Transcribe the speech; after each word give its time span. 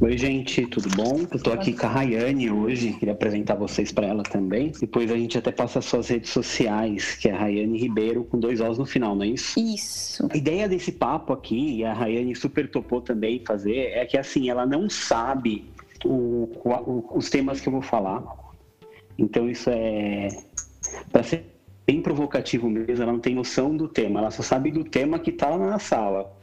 Oi, 0.00 0.18
gente, 0.18 0.66
tudo 0.66 0.88
bom? 0.96 1.20
Eu 1.30 1.40
tô 1.40 1.52
aqui 1.52 1.72
com 1.72 1.86
a 1.86 1.88
Rayane 1.88 2.50
hoje, 2.50 2.94
queria 2.94 3.14
apresentar 3.14 3.54
vocês 3.54 3.92
para 3.92 4.08
ela 4.08 4.24
também. 4.24 4.72
Depois 4.80 5.08
a 5.10 5.16
gente 5.16 5.38
até 5.38 5.52
passa 5.52 5.78
as 5.78 5.84
suas 5.84 6.08
redes 6.08 6.30
sociais, 6.30 7.14
que 7.14 7.28
é 7.28 7.32
a 7.32 7.38
Rayane 7.38 7.78
Ribeiro, 7.78 8.24
com 8.24 8.38
dois 8.38 8.60
Os 8.60 8.76
no 8.76 8.84
final, 8.84 9.14
não 9.14 9.22
é 9.22 9.28
isso? 9.28 9.58
Isso. 9.58 10.28
A 10.32 10.36
ideia 10.36 10.68
desse 10.68 10.90
papo 10.90 11.32
aqui, 11.32 11.76
e 11.76 11.84
a 11.84 11.92
Rayane 11.92 12.34
super 12.34 12.68
topou 12.68 13.00
também 13.00 13.44
fazer, 13.46 13.92
é 13.92 14.04
que 14.04 14.18
assim, 14.18 14.50
ela 14.50 14.66
não 14.66 14.90
sabe 14.90 15.64
o, 16.04 16.50
o, 16.64 17.16
os 17.16 17.30
temas 17.30 17.60
que 17.60 17.68
eu 17.68 17.72
vou 17.72 17.82
falar. 17.82 18.22
Então 19.16 19.48
isso 19.48 19.70
é 19.70 20.28
para 21.12 21.22
ser 21.22 21.46
bem 21.86 22.02
provocativo 22.02 22.68
mesmo, 22.68 23.00
ela 23.00 23.12
não 23.12 23.20
tem 23.20 23.34
noção 23.34 23.76
do 23.76 23.86
tema, 23.86 24.18
ela 24.18 24.30
só 24.32 24.42
sabe 24.42 24.72
do 24.72 24.82
tema 24.82 25.20
que 25.20 25.34
lá 25.40 25.56
na 25.56 25.78
sala 25.78 26.34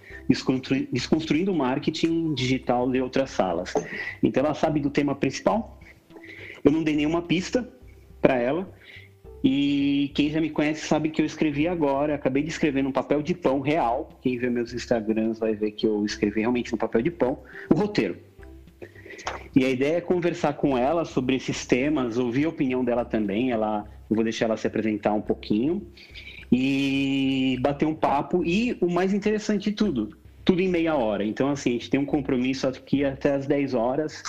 desconstruindo 0.91 1.51
o 1.51 1.55
marketing 1.55 2.33
digital 2.33 2.89
de 2.89 3.01
outras 3.01 3.29
salas. 3.29 3.73
Então 4.21 4.43
ela 4.43 4.53
sabe 4.53 4.79
do 4.79 4.89
tema 4.89 5.15
principal. 5.15 5.79
Eu 6.63 6.71
não 6.71 6.83
dei 6.83 6.95
nenhuma 6.95 7.21
pista 7.21 7.67
para 8.21 8.37
ela. 8.37 8.71
E 9.43 10.11
quem 10.13 10.29
já 10.29 10.39
me 10.39 10.51
conhece 10.51 10.85
sabe 10.85 11.09
que 11.09 11.19
eu 11.21 11.25
escrevi 11.25 11.67
agora, 11.67 12.13
acabei 12.13 12.43
de 12.43 12.49
escrever 12.49 12.83
num 12.83 12.91
papel 12.91 13.23
de 13.23 13.33
pão 13.33 13.59
real. 13.59 14.09
Quem 14.21 14.37
vê 14.37 14.49
meus 14.49 14.71
Instagrams 14.71 15.39
vai 15.39 15.55
ver 15.55 15.71
que 15.71 15.87
eu 15.87 16.05
escrevi 16.05 16.41
realmente 16.41 16.71
no 16.71 16.77
papel 16.77 17.01
de 17.01 17.09
pão 17.09 17.39
o 17.69 17.73
roteiro. 17.73 18.17
E 19.55 19.65
a 19.65 19.69
ideia 19.69 19.97
é 19.97 20.01
conversar 20.01 20.53
com 20.53 20.77
ela 20.77 21.05
sobre 21.05 21.35
esses 21.35 21.65
temas, 21.65 22.17
ouvir 22.17 22.45
a 22.45 22.49
opinião 22.49 22.85
dela 22.85 23.03
também. 23.03 23.51
Ela, 23.51 23.85
eu 24.09 24.15
vou 24.15 24.23
deixar 24.23 24.45
ela 24.45 24.57
se 24.57 24.67
apresentar 24.67 25.13
um 25.13 25.21
pouquinho 25.21 25.87
e 26.51 27.57
bater 27.61 27.85
um 27.85 27.95
papo. 27.95 28.45
E 28.45 28.77
o 28.79 28.89
mais 28.89 29.13
interessante 29.13 29.71
de 29.71 29.75
tudo, 29.75 30.15
tudo 30.43 30.61
em 30.61 30.67
meia 30.67 30.95
hora. 30.95 31.23
Então, 31.23 31.49
assim, 31.49 31.71
a 31.71 31.73
gente 31.73 31.89
tem 31.89 31.99
um 31.99 32.05
compromisso 32.05 32.67
aqui 32.67 33.03
até 33.05 33.33
as 33.33 33.45
10 33.45 33.73
horas 33.73 34.23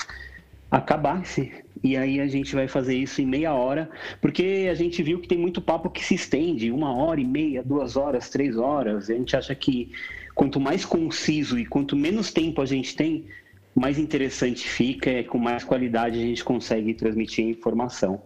acabar-se. 0.70 1.52
E 1.84 1.96
aí 1.96 2.20
a 2.20 2.26
gente 2.26 2.54
vai 2.54 2.66
fazer 2.68 2.96
isso 2.96 3.20
em 3.20 3.26
meia 3.26 3.52
hora, 3.52 3.90
porque 4.20 4.68
a 4.70 4.74
gente 4.74 5.02
viu 5.02 5.20
que 5.20 5.28
tem 5.28 5.36
muito 5.36 5.60
papo 5.60 5.90
que 5.90 6.02
se 6.02 6.14
estende, 6.14 6.70
uma 6.70 6.94
hora 6.94 7.20
e 7.20 7.24
meia, 7.24 7.62
duas 7.62 7.96
horas, 7.96 8.30
três 8.30 8.56
horas. 8.56 9.10
A 9.10 9.14
gente 9.14 9.36
acha 9.36 9.54
que 9.54 9.90
quanto 10.34 10.60
mais 10.60 10.84
conciso 10.84 11.58
e 11.58 11.66
quanto 11.66 11.96
menos 11.96 12.32
tempo 12.32 12.62
a 12.62 12.66
gente 12.66 12.96
tem, 12.96 13.26
mais 13.74 13.98
interessante 13.98 14.68
fica, 14.68 15.10
e 15.10 15.24
com 15.24 15.38
mais 15.38 15.64
qualidade 15.64 16.18
a 16.18 16.22
gente 16.22 16.44
consegue 16.44 16.94
transmitir 16.94 17.46
a 17.46 17.50
informação. 17.50 18.22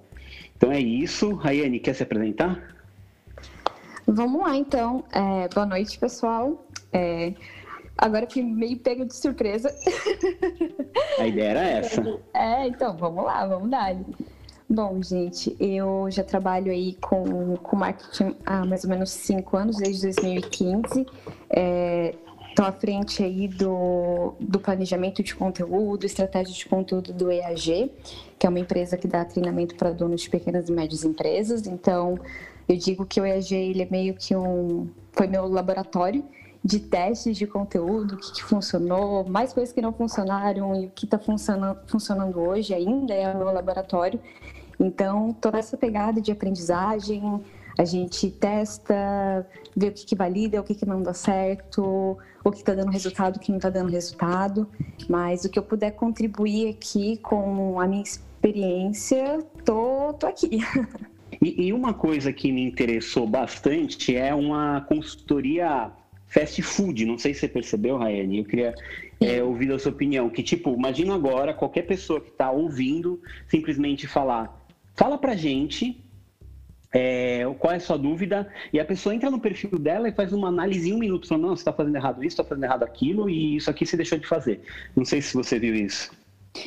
Então 0.57 0.71
é 0.71 0.81
isso. 0.81 1.35
Rayane, 1.35 1.79
quer 1.79 1.95
se 1.95 2.03
apresentar? 2.03 2.77
Vamos 4.07 4.41
lá, 4.41 4.57
então. 4.57 5.05
É, 5.13 5.49
boa 5.53 5.67
noite, 5.67 5.99
pessoal. 5.99 6.65
É, 6.93 7.33
agora 7.97 8.27
fui 8.31 8.43
meio 8.43 8.79
pego 8.79 9.05
de 9.05 9.15
surpresa. 9.15 9.75
A 11.19 11.27
ideia 11.27 11.51
era 11.51 11.61
essa. 11.61 12.03
É, 12.35 12.69
então, 12.69 12.97
vamos 12.97 13.25
lá, 13.25 13.47
vamos 13.47 13.71
dar. 13.71 13.97
Bom, 14.69 15.01
gente, 15.01 15.57
eu 15.61 16.09
já 16.11 16.25
trabalho 16.25 16.73
aí 16.73 16.95
com, 17.01 17.57
com 17.57 17.77
marketing 17.77 18.35
há 18.45 18.65
mais 18.65 18.83
ou 18.83 18.91
menos 18.91 19.11
cinco 19.11 19.57
anos, 19.57 19.77
desde 19.77 20.03
2015. 20.03 21.01
Estou 21.01 21.15
é, 21.51 22.15
à 22.59 22.73
frente 22.73 23.23
aí 23.23 23.47
do, 23.47 24.35
do 24.41 24.59
planejamento 24.59 25.23
de 25.23 25.35
conteúdo, 25.35 26.05
estratégia 26.05 26.53
de 26.53 26.67
conteúdo 26.67 27.13
do 27.13 27.31
EAG, 27.31 27.93
que 28.39 28.47
é 28.47 28.51
uma 28.51 28.59
empresa 28.59 28.97
que 28.97 29.07
dá 29.07 29.25
treinamento 29.25 29.77
para 29.77 29.93
donos 29.93 30.23
de 30.23 30.31
pequenas 30.31 30.69
e 30.69 30.73
médias 30.73 31.05
empresas. 31.05 31.67
Então, 31.67 32.19
eu 32.69 32.77
digo 32.77 33.07
que 33.07 33.21
o 33.21 33.25
EAG 33.25 33.55
ele 33.55 33.83
é 33.83 33.89
meio 33.89 34.15
que 34.15 34.35
um 34.35 34.89
foi 35.13 35.29
meu 35.29 35.47
laboratório 35.47 36.25
de 36.67 36.81
testes 36.81 37.37
de 37.37 37.47
conteúdo, 37.47 38.17
o 38.17 38.17
que, 38.17 38.33
que 38.33 38.43
funcionou, 38.43 39.25
mais 39.25 39.53
coisas 39.53 39.73
que 39.73 39.81
não 39.81 39.93
funcionaram 39.93 40.75
e 40.83 40.87
o 40.87 40.91
que 40.91 41.05
está 41.05 41.17
funcionando, 41.17 41.79
funcionando 41.87 42.41
hoje 42.41 42.75
ainda 42.75 43.15
é 43.15 43.33
o 43.33 43.39
meu 43.39 43.53
laboratório. 43.53 44.19
Então, 44.81 45.33
toda 45.41 45.61
essa 45.61 45.77
pegada 45.77 46.21
de 46.21 46.33
aprendizagem, 46.33 47.41
a 47.79 47.85
gente 47.85 48.33
testa, 48.33 49.47
vê 49.77 49.87
o 49.87 49.93
que, 49.93 50.05
que 50.05 50.17
valida, 50.17 50.61
o 50.61 50.65
que, 50.65 50.75
que 50.75 50.85
não 50.85 51.05
dá 51.05 51.15
certo, 51.15 52.19
o 52.43 52.51
que 52.51 52.59
está 52.59 52.75
dando 52.75 52.91
resultado, 52.91 53.37
o 53.37 53.39
que 53.39 53.53
não 53.53 53.59
está 53.59 53.71
dando 53.71 53.93
resultado. 53.93 54.69
Mas 55.09 55.45
o 55.45 55.49
que 55.49 55.61
eu 55.61 55.63
puder 55.63 55.93
contribuir 55.93 56.69
aqui 56.69 57.17
com 57.19 57.81
a 57.81 57.87
minha 57.87 58.03
experiência, 58.03 59.39
tô, 59.65 60.13
tô 60.15 60.27
aqui. 60.27 60.59
E, 61.43 61.67
e, 61.67 61.73
uma 61.73 61.93
coisa 61.93 62.33
que 62.33 62.51
me 62.51 62.63
interessou 62.63 63.27
bastante 63.27 64.17
é 64.17 64.35
uma 64.35 64.81
consultoria 64.83 65.93
fast 66.37 66.61
food. 66.61 67.07
Não 67.07 67.17
sei 67.17 67.33
se 67.33 67.41
você 67.41 67.49
percebeu, 67.49 67.97
Raiane. 67.97 68.39
Eu 68.39 68.45
queria 68.45 68.75
é, 69.21 69.43
ouvir 69.43 69.73
a 69.73 69.79
sua 69.79 69.93
opinião. 69.93 70.29
Que, 70.29 70.43
tipo, 70.43 70.75
imagina 70.75 71.15
agora 71.15 71.55
qualquer 71.55 71.83
pessoa 71.83 72.21
que 72.21 72.29
está 72.29 72.51
ouvindo 72.51 73.21
simplesmente 73.49 74.07
falar: 74.07 74.67
fala 74.95 75.17
pra 75.17 75.35
gente 75.35 75.99
é, 76.93 77.43
qual 77.59 77.73
é 77.73 77.77
a 77.77 77.81
sua 77.81 77.97
dúvida, 77.97 78.49
e 78.73 78.79
a 78.79 78.85
pessoa 78.85 79.15
entra 79.15 79.31
no 79.31 79.41
perfil 79.41 79.79
dela 79.79 80.09
e 80.09 80.13
faz 80.13 80.33
uma 80.33 80.49
análise 80.49 80.91
em 80.91 80.93
um 80.95 80.99
minuto, 80.99 81.27
falando, 81.27 81.45
não, 81.45 81.57
você 81.57 81.63
está 81.63 81.73
fazendo 81.73 81.97
errado 81.97 82.23
isso, 82.23 82.35
está 82.35 82.45
fazendo 82.45 82.65
errado 82.65 82.83
aquilo, 82.83 83.29
e 83.29 83.57
isso 83.57 83.71
aqui 83.71 83.87
você 83.87 83.97
deixou 83.97 84.19
de 84.19 84.27
fazer. 84.27 84.61
Não 84.95 85.05
sei 85.05 85.23
se 85.23 85.35
você 85.35 85.59
viu 85.59 85.75
isso. 85.75 86.11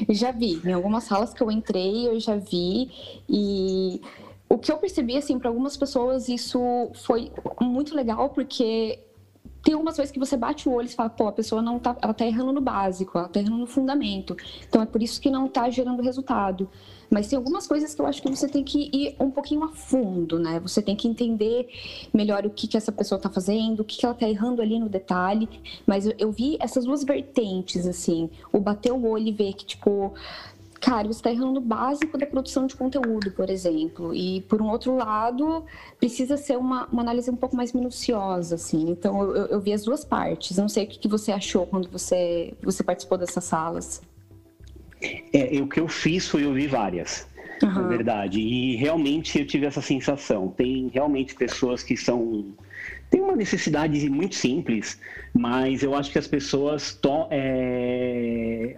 Já 0.09 0.31
vi, 0.31 0.61
em 0.63 0.71
algumas 0.71 1.05
salas 1.05 1.33
que 1.33 1.41
eu 1.41 1.49
entrei, 1.49 2.07
eu 2.07 2.19
já 2.19 2.35
vi, 2.35 2.91
e 3.27 3.99
o 4.47 4.57
que 4.57 4.71
eu 4.71 4.77
percebi, 4.77 5.17
assim, 5.17 5.39
para 5.39 5.49
algumas 5.49 5.75
pessoas 5.75 6.29
isso 6.29 6.59
foi 6.93 7.31
muito 7.59 7.95
legal, 7.95 8.29
porque 8.29 8.99
tem 9.63 9.73
algumas 9.73 9.95
coisas 9.95 10.11
que 10.11 10.19
você 10.19 10.37
bate 10.37 10.69
o 10.69 10.73
olho 10.73 10.87
e 10.87 10.91
fala, 10.91 11.09
pô, 11.09 11.27
a 11.27 11.31
pessoa 11.31 11.61
não 11.61 11.79
tá, 11.79 11.95
ela 12.01 12.13
tá 12.13 12.25
errando 12.25 12.53
no 12.53 12.61
básico, 12.61 13.17
ela 13.17 13.27
tá 13.27 13.39
errando 13.39 13.57
no 13.57 13.67
fundamento. 13.67 14.35
Então 14.67 14.81
é 14.81 14.85
por 14.85 15.03
isso 15.03 15.19
que 15.19 15.29
não 15.29 15.47
tá 15.47 15.69
gerando 15.69 16.01
resultado. 16.01 16.69
Mas 17.09 17.27
tem 17.27 17.37
algumas 17.37 17.67
coisas 17.67 17.93
que 17.93 18.01
eu 18.01 18.05
acho 18.05 18.21
que 18.21 18.29
você 18.29 18.47
tem 18.47 18.63
que 18.63 18.89
ir 18.93 19.15
um 19.19 19.31
pouquinho 19.31 19.63
a 19.63 19.69
fundo, 19.69 20.37
né? 20.37 20.59
Você 20.59 20.81
tem 20.81 20.95
que 20.95 21.07
entender 21.07 21.67
melhor 22.13 22.45
o 22.45 22.49
que, 22.51 22.67
que 22.67 22.77
essa 22.77 22.91
pessoa 22.91 23.19
tá 23.19 23.29
fazendo, 23.29 23.79
o 23.79 23.83
que, 23.83 23.97
que 23.97 24.05
ela 24.05 24.13
tá 24.13 24.29
errando 24.29 24.61
ali 24.61 24.79
no 24.79 24.87
detalhe. 24.87 25.49
Mas 25.87 26.05
eu, 26.05 26.13
eu 26.19 26.31
vi 26.31 26.57
essas 26.59 26.85
duas 26.85 27.03
vertentes, 27.03 27.87
assim, 27.87 28.29
o 28.53 28.59
bater 28.59 28.93
o 28.93 29.07
olho 29.07 29.27
e 29.27 29.31
ver 29.31 29.53
que, 29.53 29.65
tipo, 29.65 30.13
cara, 30.79 31.07
você 31.07 31.19
está 31.19 31.31
errando 31.31 31.53
no 31.53 31.61
básico 31.61 32.17
da 32.17 32.25
produção 32.25 32.65
de 32.65 32.75
conteúdo, 32.75 33.31
por 33.31 33.49
exemplo. 33.49 34.13
E, 34.13 34.41
por 34.41 34.61
um 34.61 34.69
outro 34.69 34.95
lado, 34.95 35.65
precisa 35.99 36.37
ser 36.37 36.57
uma, 36.57 36.87
uma 36.87 37.01
análise 37.01 37.29
um 37.29 37.35
pouco 37.35 37.55
mais 37.55 37.73
minuciosa, 37.73 38.55
assim. 38.55 38.89
Então, 38.89 39.21
eu, 39.21 39.45
eu 39.47 39.59
vi 39.59 39.73
as 39.73 39.83
duas 39.83 40.03
partes. 40.05 40.57
Não 40.57 40.69
sei 40.69 40.85
o 40.85 40.87
que, 40.87 40.99
que 40.99 41.07
você 41.07 41.31
achou 41.31 41.65
quando 41.65 41.89
você, 41.89 42.53
você 42.61 42.83
participou 42.83 43.17
dessas 43.17 43.43
salas. 43.43 44.01
É, 45.33 45.61
o 45.61 45.67
que 45.67 45.79
eu 45.79 45.87
fiz 45.87 46.27
foi 46.27 46.45
ouvir 46.45 46.67
várias, 46.67 47.27
uhum. 47.63 47.69
na 47.69 47.87
verdade. 47.87 48.39
E 48.39 48.75
realmente 48.75 49.39
eu 49.39 49.45
tive 49.45 49.65
essa 49.65 49.81
sensação. 49.81 50.49
Tem 50.49 50.89
realmente 50.93 51.35
pessoas 51.35 51.83
que 51.83 51.95
são 51.95 52.45
tem 53.09 53.21
uma 53.21 53.35
necessidade 53.35 54.07
muito 54.07 54.35
simples, 54.35 54.99
mas 55.33 55.81
eu 55.81 55.95
acho 55.95 56.11
que 56.11 56.19
as 56.19 56.27
pessoas, 56.27 56.93
to, 56.93 57.27
é, 57.31 58.18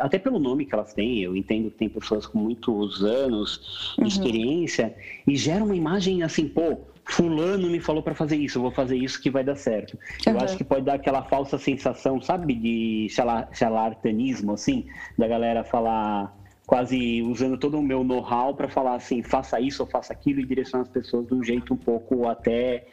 até 0.01 0.19
pelo 0.19 0.39
nome 0.39 0.65
que 0.65 0.73
elas 0.73 0.93
têm, 0.93 1.19
eu 1.19 1.35
entendo 1.35 1.69
que 1.71 1.77
tem 1.77 1.89
pessoas 1.89 2.25
com 2.25 2.39
muitos 2.39 3.03
anos 3.03 3.95
de 3.95 4.01
uhum. 4.01 4.07
experiência 4.07 4.95
e 5.27 5.35
gera 5.35 5.63
uma 5.63 5.75
imagem 5.75 6.23
assim, 6.23 6.47
pô, 6.47 6.79
fulano 7.05 7.69
me 7.69 7.79
falou 7.79 8.01
para 8.01 8.15
fazer 8.15 8.37
isso, 8.37 8.57
eu 8.57 8.63
vou 8.63 8.71
fazer 8.71 8.97
isso 8.97 9.21
que 9.21 9.29
vai 9.29 9.43
dar 9.43 9.55
certo. 9.55 9.97
Uhum. 10.25 10.33
Eu 10.33 10.39
acho 10.41 10.57
que 10.57 10.63
pode 10.63 10.85
dar 10.85 10.95
aquela 10.95 11.23
falsa 11.23 11.57
sensação, 11.57 12.21
sabe, 12.21 12.53
de 12.55 13.07
charlatanismo, 13.53 14.53
assim, 14.53 14.85
da 15.17 15.27
galera 15.27 15.63
falar 15.63 16.35
quase 16.65 17.21
usando 17.23 17.57
todo 17.57 17.77
o 17.77 17.81
meu 17.81 18.03
know-how 18.03 18.55
para 18.55 18.69
falar 18.69 18.95
assim, 18.95 19.21
faça 19.21 19.59
isso 19.59 19.83
ou 19.83 19.89
faça 19.89 20.13
aquilo 20.13 20.39
e 20.39 20.45
direcionar 20.45 20.83
as 20.83 20.89
pessoas 20.89 21.27
de 21.27 21.33
um 21.33 21.43
jeito 21.43 21.73
um 21.73 21.77
pouco 21.77 22.27
até 22.27 22.85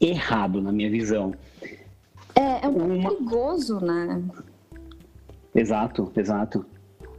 errado, 0.00 0.62
na 0.62 0.72
minha 0.72 0.90
visão. 0.90 1.34
É, 2.34 2.64
é 2.64 2.68
um 2.68 2.72
pouco 2.72 2.94
Uma... 2.94 3.10
perigoso, 3.10 3.80
né? 3.80 4.22
Exato, 5.54 6.10
exato. 6.16 6.66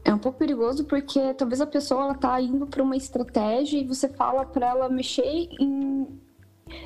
É 0.04 0.14
um 0.14 0.20
pouco 0.20 0.38
perigoso 0.38 0.86
porque 0.86 1.34
talvez 1.34 1.62
a 1.62 1.66
pessoa 1.66 2.04
ela 2.04 2.14
tá 2.14 2.40
indo 2.40 2.68
para 2.68 2.84
uma 2.84 2.96
estratégia 2.96 3.80
e 3.80 3.84
você 3.84 4.08
fala 4.08 4.46
para 4.46 4.70
ela 4.70 4.88
mexer 4.88 5.48
em, 5.60 6.08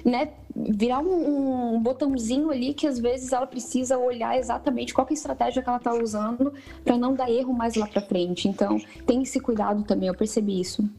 né, 0.06 0.32
virar 0.56 1.00
um, 1.00 1.76
um, 1.76 1.82
botãozinho 1.82 2.50
ali 2.50 2.74
que 2.74 2.88
às 2.88 2.98
vezes 2.98 3.34
ela 3.34 3.46
precisa 3.46 3.98
olhar 3.98 4.38
exatamente 4.38 4.94
qual 4.94 5.06
é 5.06 5.10
a 5.10 5.14
estratégia 5.14 5.62
que 5.62 5.68
ela 5.68 5.80
tá 5.80 5.94
usando 5.94 6.54
para 6.84 6.98
não 6.98 7.14
dar 7.14 7.30
erro 7.30 7.54
mais 7.54 7.76
lá 7.76 7.88
para 7.88 8.02
frente. 8.02 8.48
Então, 8.48 8.80
tem 9.06 9.24
esse 9.24 9.40
cuidado 9.40 9.84
também, 9.84 10.08
eu 10.08 10.16
percebi 10.16 10.62
isso. 10.62 10.90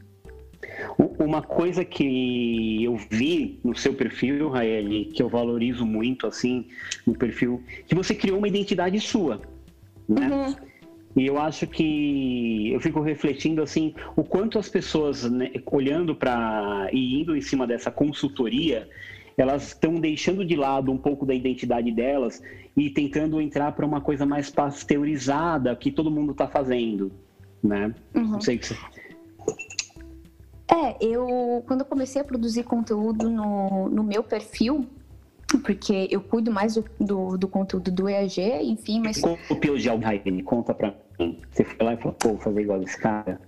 Uma 1.18 1.42
coisa 1.42 1.84
que 1.84 2.84
eu 2.84 2.96
vi 2.96 3.60
no 3.64 3.74
seu 3.74 3.94
perfil, 3.94 4.50
Raeli, 4.50 5.06
que 5.06 5.22
eu 5.22 5.28
valorizo 5.28 5.86
muito, 5.86 6.26
assim, 6.26 6.66
no 7.06 7.14
perfil, 7.14 7.62
que 7.86 7.94
você 7.94 8.14
criou 8.14 8.38
uma 8.38 8.48
identidade 8.48 9.00
sua, 9.00 9.40
né? 10.10 10.28
Uhum. 10.28 10.70
E 11.16 11.26
eu 11.26 11.38
acho 11.38 11.66
que 11.66 12.72
eu 12.72 12.80
fico 12.80 13.00
refletindo 13.00 13.62
assim 13.62 13.94
o 14.16 14.22
quanto 14.22 14.58
as 14.58 14.68
pessoas 14.68 15.28
né, 15.28 15.50
olhando 15.66 16.14
para 16.14 16.88
e 16.92 17.20
indo 17.20 17.36
em 17.36 17.40
cima 17.40 17.66
dessa 17.66 17.90
consultoria, 17.90 18.88
elas 19.36 19.68
estão 19.68 19.94
deixando 19.94 20.44
de 20.44 20.54
lado 20.54 20.92
um 20.92 20.98
pouco 20.98 21.26
da 21.26 21.34
identidade 21.34 21.90
delas 21.90 22.42
e 22.76 22.90
tentando 22.90 23.40
entrar 23.40 23.72
para 23.72 23.86
uma 23.86 24.00
coisa 24.00 24.24
mais 24.24 24.50
pasteurizada 24.50 25.74
que 25.74 25.90
todo 25.90 26.10
mundo 26.10 26.32
está 26.32 26.46
fazendo, 26.46 27.10
né? 27.62 27.92
Uhum. 28.14 28.28
Não 28.28 28.40
sei 28.40 28.56
o 28.56 28.58
que 28.58 28.66
você... 28.66 28.76
É, 30.72 30.96
eu 31.00 31.64
quando 31.66 31.80
eu 31.80 31.86
comecei 31.86 32.22
a 32.22 32.24
produzir 32.24 32.62
conteúdo 32.62 33.28
no, 33.28 33.88
no 33.88 34.04
meu 34.04 34.22
perfil, 34.22 34.86
porque 35.58 36.08
eu 36.10 36.20
cuido 36.20 36.50
mais 36.50 36.74
do, 36.74 36.84
do, 36.98 37.36
do 37.36 37.48
conteúdo 37.48 37.90
do 37.90 38.08
EAG, 38.08 38.40
enfim, 38.62 39.00
mas. 39.00 39.20
Copiou 39.48 39.76
de 39.76 39.88
Alhaine, 39.88 40.42
conta 40.42 40.72
pra 40.72 40.94
mim. 41.18 41.38
Você 41.50 41.64
foi 41.64 41.84
lá 41.84 41.94
e 41.94 41.96
falou, 41.96 42.12
pô, 42.14 42.28
vou 42.30 42.38
fazer 42.38 42.60
igual 42.62 42.82
esse 42.82 42.98
cara. 42.98 43.40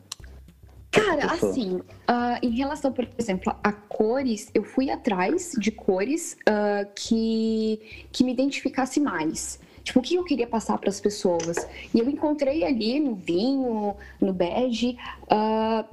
Cara, 0.90 1.32
assim, 1.32 1.76
uh, 1.76 2.38
em 2.42 2.50
relação, 2.50 2.92
por 2.92 3.08
exemplo, 3.16 3.54
a 3.64 3.72
cores, 3.72 4.50
eu 4.54 4.62
fui 4.62 4.90
atrás 4.90 5.52
de 5.58 5.70
cores 5.70 6.36
uh, 6.46 6.86
que, 6.94 7.80
que 8.12 8.22
me 8.22 8.30
identificasse 8.30 9.00
mais. 9.00 9.58
Tipo, 9.82 10.00
o 10.00 10.02
que 10.02 10.16
eu 10.16 10.24
queria 10.24 10.46
passar 10.46 10.76
para 10.76 10.90
as 10.90 11.00
pessoas? 11.00 11.66
E 11.94 11.98
eu 11.98 12.08
encontrei 12.10 12.62
ali 12.62 13.00
no 13.00 13.14
vinho, 13.14 13.96
no 14.20 14.34
bege, 14.34 14.98
uh, 15.24 15.84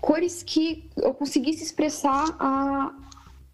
cores 0.00 0.42
que 0.42 0.88
eu 0.96 1.12
conseguisse 1.12 1.62
expressar 1.62 2.24
a, 2.40 2.92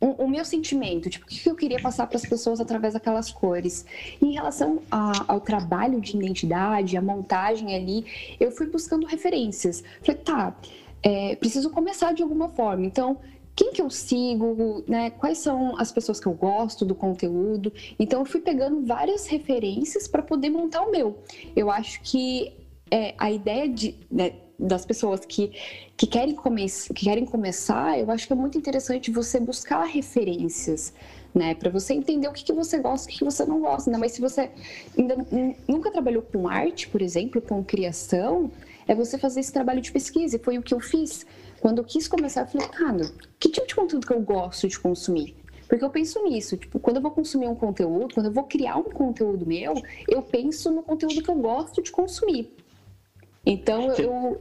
o, 0.02 0.25
o, 0.25 0.28
meu 0.28 0.44
sentimento, 0.44 1.08
tipo, 1.08 1.25
o 1.25 1.28
que 1.28 1.49
eu 1.49 1.54
queria 1.54 1.81
passar 1.81 2.08
para 2.08 2.16
as 2.16 2.26
pessoas 2.26 2.60
através 2.60 2.94
daquelas 2.94 3.31
cores. 3.31 3.87
E 4.20 4.26
em 4.26 4.32
relação 4.32 4.82
a, 4.90 5.32
ao 5.32 5.40
trabalho 5.40 6.00
de 6.00 6.16
identidade, 6.16 6.96
a 6.96 7.00
montagem 7.00 7.72
ali, 7.76 8.04
eu 8.40 8.50
fui 8.50 8.66
buscando 8.66 9.06
referências. 9.06 9.84
Falei, 10.04 10.20
tá, 10.20 10.56
é, 11.04 11.37
preciso 11.37 11.70
começar 11.70 12.12
de 12.12 12.20
alguma 12.20 12.49
forma. 12.49 12.84
Então, 12.84 13.19
quem 13.54 13.72
que 13.72 13.81
eu 13.81 13.90
sigo, 13.90 14.82
né? 14.88 15.10
Quais 15.10 15.38
são 15.38 15.78
as 15.78 15.93
pessoas 15.93 16.19
que 16.19 16.26
eu 16.26 16.32
gosto 16.32 16.84
do 16.84 16.96
conteúdo. 16.96 17.72
Então, 17.96 18.20
eu 18.20 18.26
fui 18.26 18.40
pegando 18.40 18.84
várias 18.84 19.28
referências 19.28 20.08
para 20.08 20.22
poder 20.22 20.50
montar 20.50 20.82
o 20.82 20.90
meu. 20.90 21.19
Eu 21.54 21.70
acho 21.70 22.02
que 22.02 22.52
é, 22.90 23.14
a 23.16 23.31
ideia 23.31 23.69
de, 23.69 23.94
né, 24.10 24.32
das 24.62 24.87
pessoas 24.87 25.25
que, 25.26 25.53
que, 25.97 26.06
querem 26.06 26.35
come 26.35 26.67
que 26.67 27.05
querem 27.05 27.25
começar, 27.25 27.99
eu 27.99 28.11
acho 28.11 28.26
que 28.26 28.32
é 28.32 28.37
muito 28.37 28.56
interessante 28.56 29.11
você 29.11 29.41
buscar 29.41 29.85
referências, 29.85 30.93
né? 31.35 31.55
Para 31.55 31.70
você 31.70 31.93
entender 31.94 32.29
o 32.29 32.32
que, 32.32 32.44
que 32.44 32.53
você 32.53 32.79
gosta 32.79 33.11
e 33.11 33.14
o 33.14 33.19
que, 33.19 33.25
você 33.25 33.44
não 33.44 33.61
gosta. 33.61 33.91
Né? 33.91 33.99
Mas 33.99 34.12
se 34.12 34.20
você 34.20 34.50
ainda 34.97 35.17
nunca 35.67 35.91
trabalhou 35.91 36.23
com 36.23 36.49
arte, 36.49 36.88
por 36.88 37.03
exemplo, 37.03 37.41
com 37.41 37.62
criação, 37.64 38.50
é 38.87 38.94
você 38.94 39.19
fazer 39.19 39.41
esse 39.41 39.53
trabalho 39.53 39.81
de 39.81 39.91
pesquisa. 39.91 40.37
E 40.37 40.38
foi 40.38 40.59
o 40.59 40.62
que 40.62 40.75
eu 40.75 40.81
fiz. 40.81 41.26
Quando 41.61 41.79
eu 41.79 41.85
quis 41.85 42.06
começar, 42.06 42.43
eu 42.43 42.47
falei, 42.47 42.69
cara, 42.69 43.12
que 43.38 43.49
tipo 43.49 43.67
de 43.67 43.75
conteúdo 43.75 44.06
que 44.06 44.12
eu 44.12 44.20
gosto 44.20 44.69
de 44.69 44.79
consumir? 44.79 45.37
Porque 45.69 45.85
eu 45.85 45.91
penso 45.91 46.23
nisso, 46.23 46.56
tipo, 46.59 46.79
quando 46.79 46.97
eu 46.97 47.03
vou 47.03 47.11
consumir 47.11 47.49
um 47.49 47.55
conteúdo, 47.55 48.12
quando 48.12 48.26
eu 48.26 48.32
vou 48.32 48.44
criar 48.44 48.76
um 48.76 48.82
conteúdo 48.82 49.47
meu, 49.47 49.73
eu 50.06 50.20
penso 50.20 50.70
no 50.70 50.82
conteúdo 50.82 51.23
que 51.23 51.31
eu 51.31 51.35
gosto 51.37 51.81
de 51.81 51.91
consumir. 51.91 52.53
Então 53.44 53.92
eu. 53.94 54.40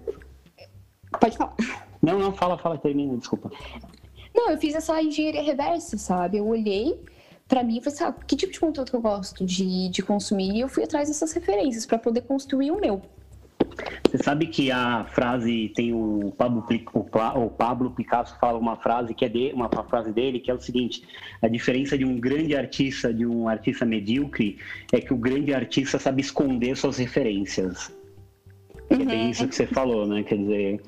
Pode 1.19 1.37
falar. 1.37 1.55
Não, 2.01 2.17
não, 2.17 2.33
fala, 2.33 2.57
fala, 2.57 2.77
termina, 2.77 3.15
desculpa. 3.17 3.51
Não, 4.33 4.49
eu 4.49 4.57
fiz 4.57 4.73
essa 4.73 5.01
engenharia 5.01 5.43
reversa, 5.43 5.97
sabe? 5.97 6.37
Eu 6.37 6.47
olhei 6.47 6.99
para 7.47 7.63
mim 7.63 7.77
e 7.77 7.81
falei, 7.81 7.97
sabe, 7.97 8.25
que 8.25 8.35
tipo 8.35 8.53
de 8.53 8.59
conteúdo 8.59 8.89
que 8.89 8.95
eu 8.95 9.01
gosto 9.01 9.45
de, 9.45 9.89
de 9.89 10.01
consumir? 10.01 10.55
E 10.55 10.61
eu 10.61 10.69
fui 10.69 10.83
atrás 10.83 11.09
dessas 11.09 11.33
referências 11.33 11.85
para 11.85 11.97
poder 11.97 12.21
construir 12.21 12.71
o 12.71 12.79
meu. 12.79 13.01
Você 14.09 14.17
sabe 14.23 14.47
que 14.47 14.71
a 14.71 15.05
frase 15.05 15.71
tem 15.75 15.93
o 15.93 16.33
Pablo, 16.37 16.65
o 17.35 17.49
Pablo 17.49 17.91
Picasso 17.91 18.37
fala 18.39 18.57
uma 18.57 18.75
frase 18.75 19.13
que 19.13 19.23
é 19.23 19.29
de, 19.29 19.51
uma 19.53 19.69
frase 19.69 20.11
dele 20.11 20.39
que 20.39 20.51
é 20.51 20.53
o 20.53 20.59
seguinte: 20.59 21.03
a 21.41 21.47
diferença 21.47 21.97
de 21.97 22.03
um 22.03 22.19
grande 22.19 22.55
artista 22.55 23.13
de 23.13 23.25
um 23.25 23.47
artista 23.47 23.85
medíocre 23.85 24.57
é 24.91 24.99
que 24.99 25.13
o 25.13 25.17
grande 25.17 25.53
artista 25.53 25.99
sabe 25.99 26.21
esconder 26.21 26.75
suas 26.75 26.97
referências. 26.97 27.93
Uhum. 28.91 29.01
É 29.01 29.05
bem 29.05 29.29
isso 29.29 29.47
que 29.47 29.55
você 29.55 29.65
falou, 29.65 30.05
né? 30.05 30.21
Quer 30.23 30.37
dizer, 30.37 30.81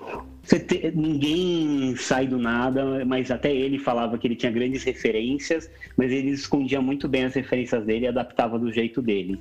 te... 0.45 0.91
ninguém 0.93 1.95
sai 1.95 2.27
do 2.27 2.37
nada, 2.37 3.05
mas 3.05 3.31
até 3.31 3.53
ele 3.53 3.79
falava 3.79 4.17
que 4.17 4.27
ele 4.27 4.35
tinha 4.35 4.51
grandes 4.51 4.83
referências, 4.83 5.69
mas 5.95 6.11
ele 6.11 6.31
escondia 6.31 6.81
muito 6.81 7.07
bem 7.07 7.23
as 7.23 7.33
referências 7.33 7.85
dele 7.85 8.05
e 8.05 8.07
adaptava 8.09 8.59
do 8.59 8.71
jeito 8.71 9.01
dele. 9.01 9.39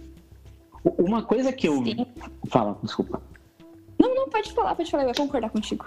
Uma 0.85 1.23
coisa 1.23 1.53
que 1.53 1.69
eu. 1.69 1.85
Sim. 1.85 2.07
Fala, 2.49 2.79
desculpa. 2.83 3.21
Não, 3.99 4.15
não, 4.15 4.29
pode 4.29 4.53
falar, 4.53 4.75
pode 4.75 4.91
falar, 4.91 5.03
eu 5.05 5.07
vou 5.07 5.27
concordar 5.27 5.51
contigo. 5.51 5.87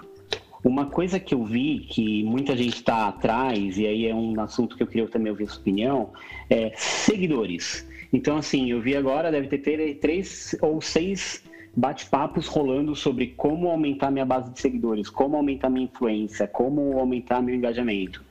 Uma 0.64 0.86
coisa 0.86 1.20
que 1.20 1.34
eu 1.34 1.44
vi 1.44 1.80
que 1.80 2.24
muita 2.24 2.56
gente 2.56 2.76
está 2.76 3.08
atrás, 3.08 3.78
e 3.78 3.86
aí 3.86 4.06
é 4.06 4.14
um 4.14 4.38
assunto 4.40 4.76
que 4.76 4.82
eu 4.82 4.86
queria 4.86 5.06
também 5.06 5.30
ouvir 5.30 5.44
a 5.44 5.48
sua 5.48 5.60
opinião, 5.60 6.10
é 6.50 6.72
seguidores. 6.76 7.86
Então, 8.12 8.36
assim, 8.36 8.70
eu 8.70 8.80
vi 8.80 8.96
agora, 8.96 9.30
deve 9.30 9.58
ter 9.58 9.94
três 9.96 10.56
ou 10.60 10.80
seis 10.80 11.42
bate-papos 11.76 12.46
rolando 12.46 12.96
sobre 12.96 13.28
como 13.36 13.68
aumentar 13.68 14.10
minha 14.10 14.24
base 14.24 14.50
de 14.50 14.58
seguidores, 14.58 15.10
como 15.10 15.36
aumentar 15.36 15.68
minha 15.68 15.84
influência, 15.84 16.48
como 16.48 16.98
aumentar 16.98 17.42
meu 17.42 17.54
engajamento. 17.54 18.24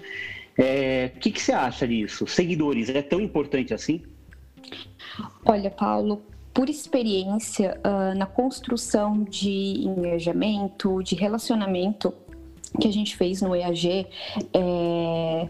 É, 0.58 1.12
o 1.16 1.20
que, 1.20 1.32
que 1.32 1.42
você 1.42 1.52
acha 1.52 1.88
disso? 1.88 2.26
Seguidores 2.26 2.90
é 2.90 3.02
tão 3.02 3.22
importante 3.22 3.74
assim? 3.74 4.02
Olha, 5.46 5.70
Paulo, 5.70 6.24
por 6.54 6.70
experiência 6.70 7.80
uh, 7.86 8.18
na 8.18 8.26
construção 8.26 9.24
de 9.24 9.84
engajamento, 9.86 11.04
de 11.04 11.14
relacionamento 11.14 12.14
que 12.80 12.88
a 12.88 12.92
gente 12.92 13.16
fez 13.16 13.42
no 13.42 13.56
EAG, 13.56 14.08
é, 14.54 15.50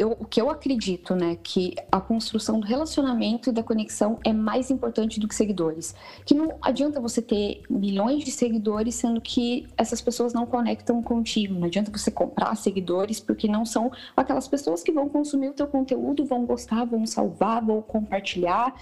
eu 0.00 0.16
o 0.18 0.24
que 0.24 0.40
eu 0.40 0.50
acredito, 0.50 1.14
né, 1.14 1.36
que 1.42 1.74
a 1.90 2.00
construção 2.00 2.58
do 2.58 2.66
relacionamento 2.66 3.50
e 3.50 3.52
da 3.52 3.62
conexão 3.62 4.18
é 4.24 4.32
mais 4.32 4.70
importante 4.70 5.20
do 5.20 5.28
que 5.28 5.34
seguidores. 5.34 5.94
Que 6.24 6.34
não 6.34 6.56
adianta 6.62 7.00
você 7.00 7.20
ter 7.20 7.62
milhões 7.68 8.24
de 8.24 8.30
seguidores 8.30 8.94
sendo 8.94 9.20
que 9.20 9.66
essas 9.76 10.00
pessoas 10.00 10.32
não 10.32 10.46
conectam 10.46 11.02
contigo. 11.02 11.54
Não 11.54 11.66
adianta 11.66 11.90
você 11.90 12.10
comprar 12.10 12.54
seguidores 12.56 13.20
porque 13.20 13.46
não 13.46 13.64
são 13.64 13.92
aquelas 14.16 14.48
pessoas 14.48 14.82
que 14.82 14.90
vão 14.92 15.08
consumir 15.08 15.48
o 15.48 15.52
teu 15.52 15.66
conteúdo, 15.66 16.24
vão 16.24 16.44
gostar, 16.44 16.84
vão 16.84 17.06
salvar, 17.06 17.64
vão 17.64 17.82
compartilhar 17.82 18.74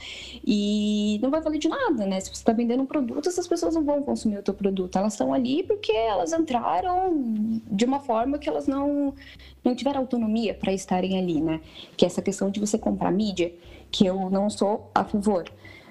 e 0.47 1.19
não 1.23 1.31
vai 1.31 1.41
valer 1.41 1.59
de 1.59 1.69
nada, 1.69 2.07
né? 2.07 2.21
Se 2.21 2.29
você 2.29 2.41
está 2.41 2.53
vendendo 2.53 2.83
um 2.83 2.87
produto, 2.87 3.29
essas 3.29 3.47
pessoas 3.47 3.75
não 3.75 3.85
vão 3.85 4.03
consumir 4.03 4.39
o 4.39 4.43
teu 4.43 4.55
produto. 4.55 4.97
Elas 4.97 5.15
estão 5.15 5.33
ali 5.35 5.63
porque 5.63 5.93
elas 5.93 6.33
entraram 6.33 7.61
de 7.71 7.85
uma 7.85 8.01
forma 8.01 8.39
que 8.39 8.49
elas 8.49 8.67
não 8.67 9.15
não 9.69 9.77
tiveram 9.77 10.01
autonomia 10.01 10.55
para 10.55 10.73
estarem 10.73 11.19
ali, 11.19 11.41
né? 11.41 11.61
Que 11.97 12.05
é 12.05 12.07
essa 12.07 12.23
questão 12.23 12.51
de 12.51 12.59
você 12.59 12.79
comprar 12.79 13.11
mídia, 13.11 13.53
que 13.91 14.07
eu 14.07 14.31
não 14.31 14.49
sou 14.49 14.91
a 14.95 15.05
favor. 15.05 15.45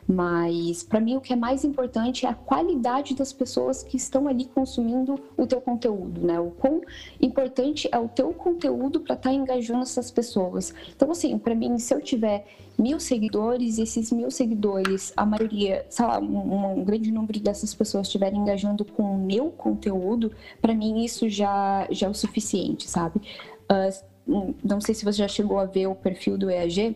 Mas 0.07 0.83
para 0.83 1.01
mim 1.01 1.17
o 1.17 1.21
que 1.21 1.33
é 1.33 1.35
mais 1.35 1.65
importante 1.65 2.25
é 2.25 2.29
a 2.29 2.33
qualidade 2.33 3.13
das 3.13 3.33
pessoas 3.33 3.83
que 3.83 3.97
estão 3.97 4.27
ali 4.27 4.45
consumindo 4.45 5.19
o 5.35 5.45
teu 5.45 5.59
conteúdo, 5.59 6.21
né? 6.21 6.39
O 6.39 6.51
quão 6.51 6.81
importante 7.19 7.89
é 7.91 7.99
o 7.99 8.07
teu 8.07 8.31
conteúdo 8.31 9.01
para 9.01 9.15
estar 9.15 9.29
tá 9.29 9.35
engajando 9.35 9.81
essas 9.81 10.09
pessoas. 10.09 10.73
Então 10.95 11.11
assim, 11.11 11.37
para 11.37 11.53
mim, 11.53 11.77
se 11.77 11.93
eu 11.93 11.99
tiver 11.99 12.47
mil 12.77 12.99
seguidores 12.99 13.77
e 13.77 13.81
esses 13.81 14.11
mil 14.11 14.31
seguidores, 14.31 15.11
a 15.17 15.25
maioria, 15.25 15.85
sei 15.89 16.05
lá, 16.05 16.19
um, 16.19 16.79
um 16.79 16.83
grande 16.85 17.11
número 17.11 17.39
dessas 17.41 17.73
pessoas 17.73 18.07
estiverem 18.07 18.39
engajando 18.39 18.85
com 18.85 19.03
o 19.03 19.17
meu 19.17 19.49
conteúdo, 19.49 20.31
para 20.61 20.73
mim 20.73 21.03
isso 21.03 21.27
já 21.27 21.85
já 21.91 22.07
é 22.07 22.09
o 22.09 22.13
suficiente, 22.13 22.89
sabe? 22.89 23.19
Uh, 23.71 24.07
não 24.63 24.81
sei 24.81 24.93
se 24.93 25.05
você 25.05 25.19
já 25.19 25.27
chegou 25.27 25.59
a 25.59 25.65
ver 25.65 25.87
o 25.87 25.95
perfil 25.95 26.37
do 26.37 26.49
EAG, 26.49 26.95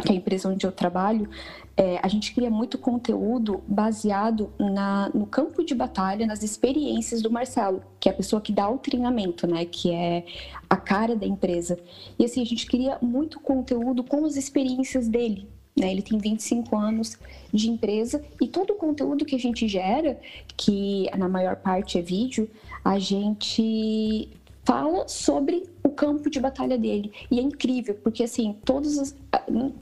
que 0.00 0.08
é 0.08 0.12
a 0.12 0.14
empresa 0.14 0.48
onde 0.48 0.66
eu 0.66 0.72
trabalho, 0.72 1.28
é, 1.76 1.98
a 2.02 2.08
gente 2.08 2.34
cria 2.34 2.50
muito 2.50 2.76
conteúdo 2.76 3.62
baseado 3.66 4.52
na, 4.58 5.10
no 5.14 5.26
campo 5.26 5.64
de 5.64 5.74
batalha, 5.74 6.26
nas 6.26 6.42
experiências 6.42 7.22
do 7.22 7.30
Marcelo, 7.30 7.82
que 7.98 8.08
é 8.08 8.12
a 8.12 8.14
pessoa 8.14 8.40
que 8.40 8.52
dá 8.52 8.68
o 8.68 8.78
treinamento, 8.78 9.46
né? 9.46 9.64
Que 9.64 9.92
é 9.92 10.24
a 10.68 10.76
cara 10.76 11.16
da 11.16 11.26
empresa. 11.26 11.78
E 12.18 12.24
assim, 12.24 12.42
a 12.42 12.46
gente 12.46 12.66
cria 12.66 12.98
muito 13.00 13.40
conteúdo 13.40 14.04
com 14.04 14.24
as 14.24 14.36
experiências 14.36 15.08
dele. 15.08 15.48
Né? 15.78 15.92
Ele 15.92 16.02
tem 16.02 16.18
25 16.18 16.76
anos 16.76 17.16
de 17.52 17.70
empresa 17.70 18.22
e 18.40 18.46
todo 18.46 18.72
o 18.72 18.76
conteúdo 18.76 19.24
que 19.24 19.36
a 19.36 19.38
gente 19.38 19.66
gera, 19.66 20.20
que 20.56 21.08
na 21.16 21.28
maior 21.28 21.56
parte 21.56 21.98
é 21.98 22.02
vídeo, 22.02 22.50
a 22.84 22.98
gente 22.98 24.28
fala 24.70 25.08
sobre 25.08 25.64
o 25.82 25.88
campo 25.88 26.30
de 26.30 26.38
batalha 26.38 26.78
dele. 26.78 27.12
E 27.28 27.40
é 27.40 27.42
incrível, 27.42 27.98
porque 28.04 28.22
assim, 28.22 28.56
todos 28.64 28.96
os. 28.96 29.16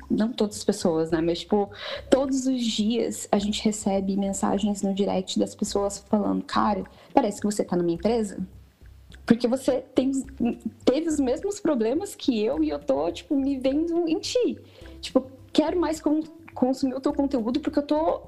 Não 0.09 0.33
todas 0.33 0.57
as 0.57 0.65
pessoas, 0.65 1.11
né? 1.11 1.21
Mas, 1.21 1.41
tipo, 1.41 1.71
todos 2.09 2.47
os 2.47 2.65
dias 2.65 3.29
a 3.31 3.39
gente 3.39 3.63
recebe 3.63 4.17
mensagens 4.17 4.81
no 4.81 4.95
direct 4.95 5.39
das 5.39 5.55
pessoas 5.55 5.99
falando: 5.99 6.43
Cara, 6.43 6.85
parece 7.13 7.39
que 7.39 7.47
você 7.47 7.63
tá 7.63 7.77
minha 7.77 7.97
empresa. 7.97 8.39
Porque 9.27 9.47
você 9.47 9.83
tem, 9.95 10.11
teve 10.87 11.07
os 11.07 11.21
mesmos 11.21 11.61
problemas 11.61 12.15
que 12.15 12.43
eu 12.43 12.65
e 12.65 12.71
eu 12.71 12.79
tô, 12.79 13.13
tipo, 13.13 13.37
me 13.37 13.59
vendo 13.59 14.09
em 14.09 14.19
ti. 14.19 14.59
Tipo, 15.03 15.31
quero 15.53 15.79
mais 15.79 16.03
consumir 16.55 16.95
o 16.95 17.01
teu 17.01 17.13
conteúdo 17.13 17.61
porque 17.61 17.79
eu 17.79 17.83
tô 17.83 18.23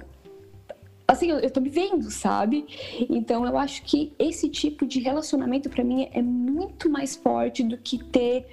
assim, 1.11 1.31
eu, 1.31 1.39
eu 1.39 1.51
tô 1.51 1.61
me 1.61 1.69
vendo, 1.69 2.11
sabe? 2.11 2.67
Então 3.09 3.45
eu 3.45 3.59
acho 3.59 3.83
que 3.83 4.13
esse 4.19 4.49
tipo 4.49 4.87
de 4.87 5.01
relacionamento 5.01 5.69
para 5.69 5.85
mim 5.85 6.09
é 6.13 6.23
muito 6.23 6.89
mais 6.89 7.17
forte 7.17 7.63
do 7.63 7.77
que 7.77 7.99
ter 7.99 8.47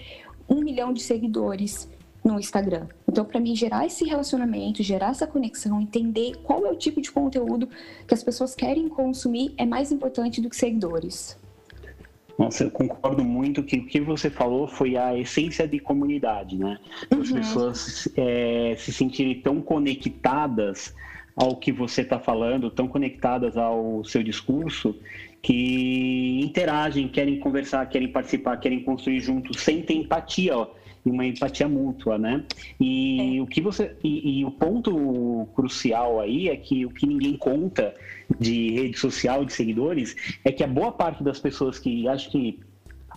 um 0.50 0.62
milhão 0.62 0.94
de 0.94 1.02
seguidores 1.02 1.90
no 2.24 2.40
Instagram. 2.40 2.88
Então, 3.08 3.24
para 3.24 3.40
mim, 3.40 3.56
gerar 3.56 3.86
esse 3.86 4.04
relacionamento, 4.04 4.84
gerar 4.84 5.12
essa 5.12 5.26
conexão, 5.26 5.80
entender 5.80 6.36
qual 6.44 6.66
é 6.66 6.72
o 6.72 6.76
tipo 6.76 7.02
de 7.02 7.12
conteúdo 7.12 7.70
que 8.08 8.14
as 8.14 8.24
pessoas 8.24 8.54
querem 8.54 8.90
consumir 8.90 9.54
é 9.58 9.66
mais 9.66 9.92
importante 9.92 10.42
do 10.42 10.50
que 10.50 10.56
seguidores. 10.56 11.38
Nossa, 12.38 12.66
eu 12.66 12.72
concordo 12.72 13.24
muito 13.24 13.64
que 13.64 13.78
o 13.78 13.86
que 13.88 14.00
você 14.00 14.30
falou 14.30 14.68
foi 14.68 14.96
a 14.96 15.18
essência 15.18 15.68
de 15.68 15.80
comunidade, 15.80 16.56
né? 16.56 16.78
As 17.10 17.30
uhum. 17.30 17.36
pessoas 17.38 18.10
é, 18.16 18.76
se 18.78 18.94
sentirem 18.94 19.42
tão 19.42 19.60
conectadas 19.60 20.94
ao 21.38 21.56
que 21.56 21.72
você 21.72 22.02
está 22.02 22.20
falando, 22.20 22.72
tão 22.72 22.88
conectadas 22.88 23.56
ao 23.56 24.04
seu 24.04 24.24
discurso, 24.24 24.96
que 25.40 26.42
interagem, 26.44 27.08
querem 27.08 27.40
conversar, 27.40 27.88
querem 27.88 28.08
participar, 28.08 28.58
querem 28.58 28.82
construir 28.84 29.20
juntos, 29.20 29.62
sentem 29.62 30.02
empatia, 30.02 30.58
ó, 30.58 30.68
uma 31.06 31.26
empatia 31.26 31.68
mútua, 31.68 32.18
né? 32.18 32.44
E 32.80 33.38
é. 33.38 33.42
o 33.42 33.46
que 33.46 33.62
você 33.62 33.96
e, 34.04 34.40
e, 34.40 34.46
o 34.46 34.52
ponto 34.52 35.48
crucial 35.56 36.20
aí 36.20 36.50
é 36.50 36.58
que 36.58 36.86
o 36.86 36.90
que 36.90 37.06
ninguém 37.06 37.38
conta 37.38 37.94
de 38.40 38.72
rede 38.72 38.98
social 38.98 39.46
de 39.46 39.54
seguidores 39.54 40.16
é 40.44 40.52
que 40.52 40.64
a 40.64 40.68
boa 40.68 40.92
parte 40.92 41.24
das 41.24 41.40
pessoas 41.40 41.78
que 41.80 42.08
acho 42.08 42.32
que 42.32 42.60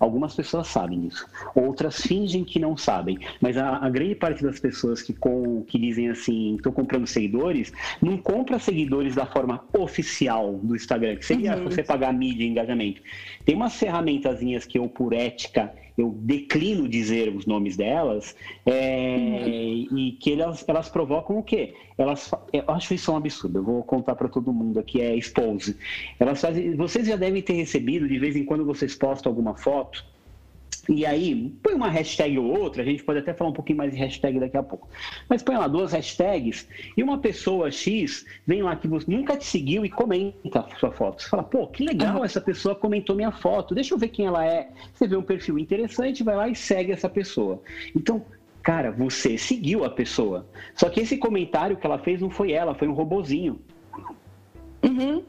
Algumas 0.00 0.34
pessoas 0.34 0.66
sabem 0.68 0.98
disso, 1.00 1.26
outras 1.54 2.00
fingem 2.00 2.42
que 2.42 2.58
não 2.58 2.74
sabem, 2.74 3.18
mas 3.38 3.58
a, 3.58 3.76
a 3.76 3.90
grande 3.90 4.14
parte 4.14 4.42
das 4.42 4.58
pessoas 4.58 5.02
que, 5.02 5.12
com, 5.12 5.62
que 5.62 5.78
dizem 5.78 6.08
assim, 6.08 6.56
estou 6.56 6.72
comprando 6.72 7.06
seguidores, 7.06 7.70
não 8.00 8.16
compra 8.16 8.58
seguidores 8.58 9.14
da 9.14 9.26
forma 9.26 9.62
oficial 9.74 10.58
do 10.62 10.74
Instagram, 10.74 11.16
que 11.16 11.26
seria 11.26 11.54
uhum. 11.54 11.64
você 11.64 11.82
pagar 11.82 12.14
mídia 12.14 12.44
e 12.44 12.48
engajamento. 12.48 13.02
Tem 13.44 13.54
umas 13.54 13.74
ferramentazinhas 13.74 14.64
que 14.64 14.78
eu, 14.78 14.88
por 14.88 15.12
ética, 15.12 15.70
eu 16.00 16.10
declino 16.18 16.88
dizer 16.88 17.34
os 17.34 17.46
nomes 17.46 17.76
delas, 17.76 18.34
é, 18.64 19.16
uhum. 19.16 19.98
e 19.98 20.12
que 20.20 20.32
elas, 20.32 20.64
elas 20.66 20.88
provocam 20.88 21.38
o 21.38 21.42
quê? 21.42 21.74
Elas, 21.98 22.30
eu 22.52 22.64
acho 22.68 22.94
isso 22.94 23.12
um 23.12 23.16
absurdo, 23.16 23.58
eu 23.58 23.62
vou 23.62 23.82
contar 23.82 24.14
para 24.14 24.28
todo 24.28 24.52
mundo 24.52 24.78
aqui, 24.78 25.00
é 25.00 25.14
expose. 25.14 25.76
Elas 26.18 26.40
fazem, 26.40 26.74
vocês 26.74 27.06
já 27.06 27.16
devem 27.16 27.42
ter 27.42 27.52
recebido, 27.54 28.08
de 28.08 28.18
vez 28.18 28.36
em 28.36 28.44
quando 28.44 28.64
vocês 28.64 28.94
postam 28.94 29.30
alguma 29.30 29.54
foto, 29.56 30.04
e 30.88 31.04
aí, 31.04 31.52
põe 31.62 31.74
uma 31.74 31.88
hashtag 31.88 32.38
ou 32.38 32.58
outra, 32.58 32.82
a 32.82 32.84
gente 32.84 33.04
pode 33.04 33.18
até 33.18 33.34
falar 33.34 33.50
um 33.50 33.52
pouquinho 33.52 33.78
mais 33.78 33.92
de 33.92 33.98
hashtag 33.98 34.40
daqui 34.40 34.56
a 34.56 34.62
pouco. 34.62 34.88
Mas 35.28 35.42
põe 35.42 35.56
lá 35.56 35.68
duas 35.68 35.92
hashtags 35.92 36.66
e 36.96 37.02
uma 37.02 37.18
pessoa 37.18 37.70
X 37.70 38.24
vem 38.46 38.62
lá 38.62 38.74
que 38.76 38.88
você 38.88 39.10
nunca 39.10 39.36
te 39.36 39.44
seguiu 39.44 39.84
e 39.84 39.90
comenta 39.90 40.60
a 40.60 40.76
sua 40.76 40.90
foto. 40.90 41.22
Você 41.22 41.28
fala, 41.28 41.42
pô, 41.42 41.66
que 41.66 41.84
legal, 41.84 42.24
essa 42.24 42.40
pessoa 42.40 42.74
comentou 42.74 43.14
minha 43.14 43.32
foto, 43.32 43.74
deixa 43.74 43.94
eu 43.94 43.98
ver 43.98 44.08
quem 44.08 44.26
ela 44.26 44.44
é. 44.44 44.68
Você 44.94 45.06
vê 45.06 45.16
um 45.16 45.22
perfil 45.22 45.58
interessante, 45.58 46.22
vai 46.22 46.36
lá 46.36 46.48
e 46.48 46.54
segue 46.54 46.92
essa 46.92 47.08
pessoa. 47.08 47.62
Então, 47.94 48.24
cara, 48.62 48.90
você 48.90 49.36
seguiu 49.36 49.84
a 49.84 49.90
pessoa. 49.90 50.46
Só 50.74 50.88
que 50.88 51.00
esse 51.00 51.16
comentário 51.18 51.76
que 51.76 51.86
ela 51.86 51.98
fez 51.98 52.20
não 52.20 52.30
foi 52.30 52.52
ela, 52.52 52.74
foi 52.74 52.88
um 52.88 52.92
robozinho. 52.92 53.60
Uhum. 54.82 55.22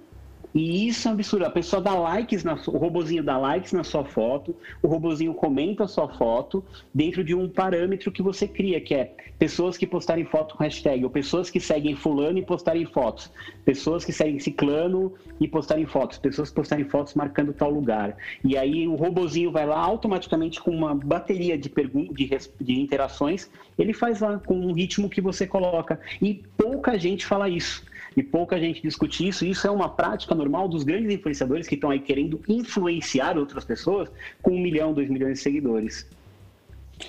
E 0.53 0.87
isso 0.87 1.07
é 1.07 1.11
um 1.11 1.13
absurdo. 1.13 1.45
A 1.45 1.49
pessoa 1.49 1.81
dá 1.81 1.93
likes, 1.93 2.43
na, 2.43 2.53
o 2.53 2.77
robozinho 2.77 3.23
dá 3.23 3.37
likes 3.37 3.71
na 3.71 3.83
sua 3.83 4.03
foto, 4.03 4.55
o 4.81 4.87
robozinho 4.87 5.33
comenta 5.33 5.85
a 5.85 5.87
sua 5.87 6.07
foto 6.09 6.63
dentro 6.93 7.23
de 7.23 7.33
um 7.33 7.47
parâmetro 7.47 8.11
que 8.11 8.21
você 8.21 8.47
cria, 8.47 8.81
que 8.81 8.93
é 8.93 9.15
pessoas 9.39 9.77
que 9.77 9.87
postarem 9.87 10.25
foto 10.25 10.55
com 10.55 10.63
hashtag, 10.63 11.03
ou 11.03 11.09
pessoas 11.09 11.49
que 11.49 11.59
seguem 11.59 11.95
fulano 11.95 12.37
e 12.37 12.41
postarem 12.41 12.85
fotos, 12.85 13.31
pessoas 13.65 14.05
que 14.05 14.11
seguem 14.11 14.39
ciclano 14.39 15.13
e 15.39 15.47
postarem 15.47 15.85
fotos, 15.85 16.17
pessoas 16.17 16.49
que 16.49 16.55
postarem 16.55 16.85
fotos 16.85 17.13
marcando 17.15 17.53
tal 17.53 17.71
lugar. 17.71 18.15
E 18.43 18.57
aí 18.57 18.87
o 18.87 18.95
robozinho 18.95 19.51
vai 19.51 19.65
lá 19.65 19.79
automaticamente 19.79 20.61
com 20.61 20.71
uma 20.71 20.93
bateria 20.93 21.57
de, 21.57 21.69
de, 22.11 22.29
de 22.59 22.79
interações, 22.79 23.49
ele 23.79 23.93
faz 23.93 24.19
lá 24.19 24.37
com 24.37 24.55
um 24.55 24.73
ritmo 24.73 25.09
que 25.09 25.21
você 25.21 25.47
coloca. 25.47 25.99
E 26.21 26.43
pouca 26.57 26.99
gente 26.99 27.25
fala 27.25 27.49
isso 27.49 27.83
e 28.15 28.23
pouca 28.23 28.59
gente 28.59 28.81
discute 28.81 29.27
isso. 29.27 29.45
Isso 29.45 29.65
é 29.67 29.71
uma 29.71 29.89
prática 29.89 30.35
normal 30.35 30.67
dos 30.67 30.83
grandes 30.83 31.13
influenciadores 31.13 31.67
que 31.67 31.75
estão 31.75 31.89
aí 31.89 31.99
querendo 31.99 32.41
influenciar 32.47 33.37
outras 33.37 33.63
pessoas 33.63 34.09
com 34.41 34.51
um 34.51 34.61
milhão, 34.61 34.93
dois 34.93 35.09
milhões 35.09 35.37
de 35.37 35.39
seguidores. 35.39 36.07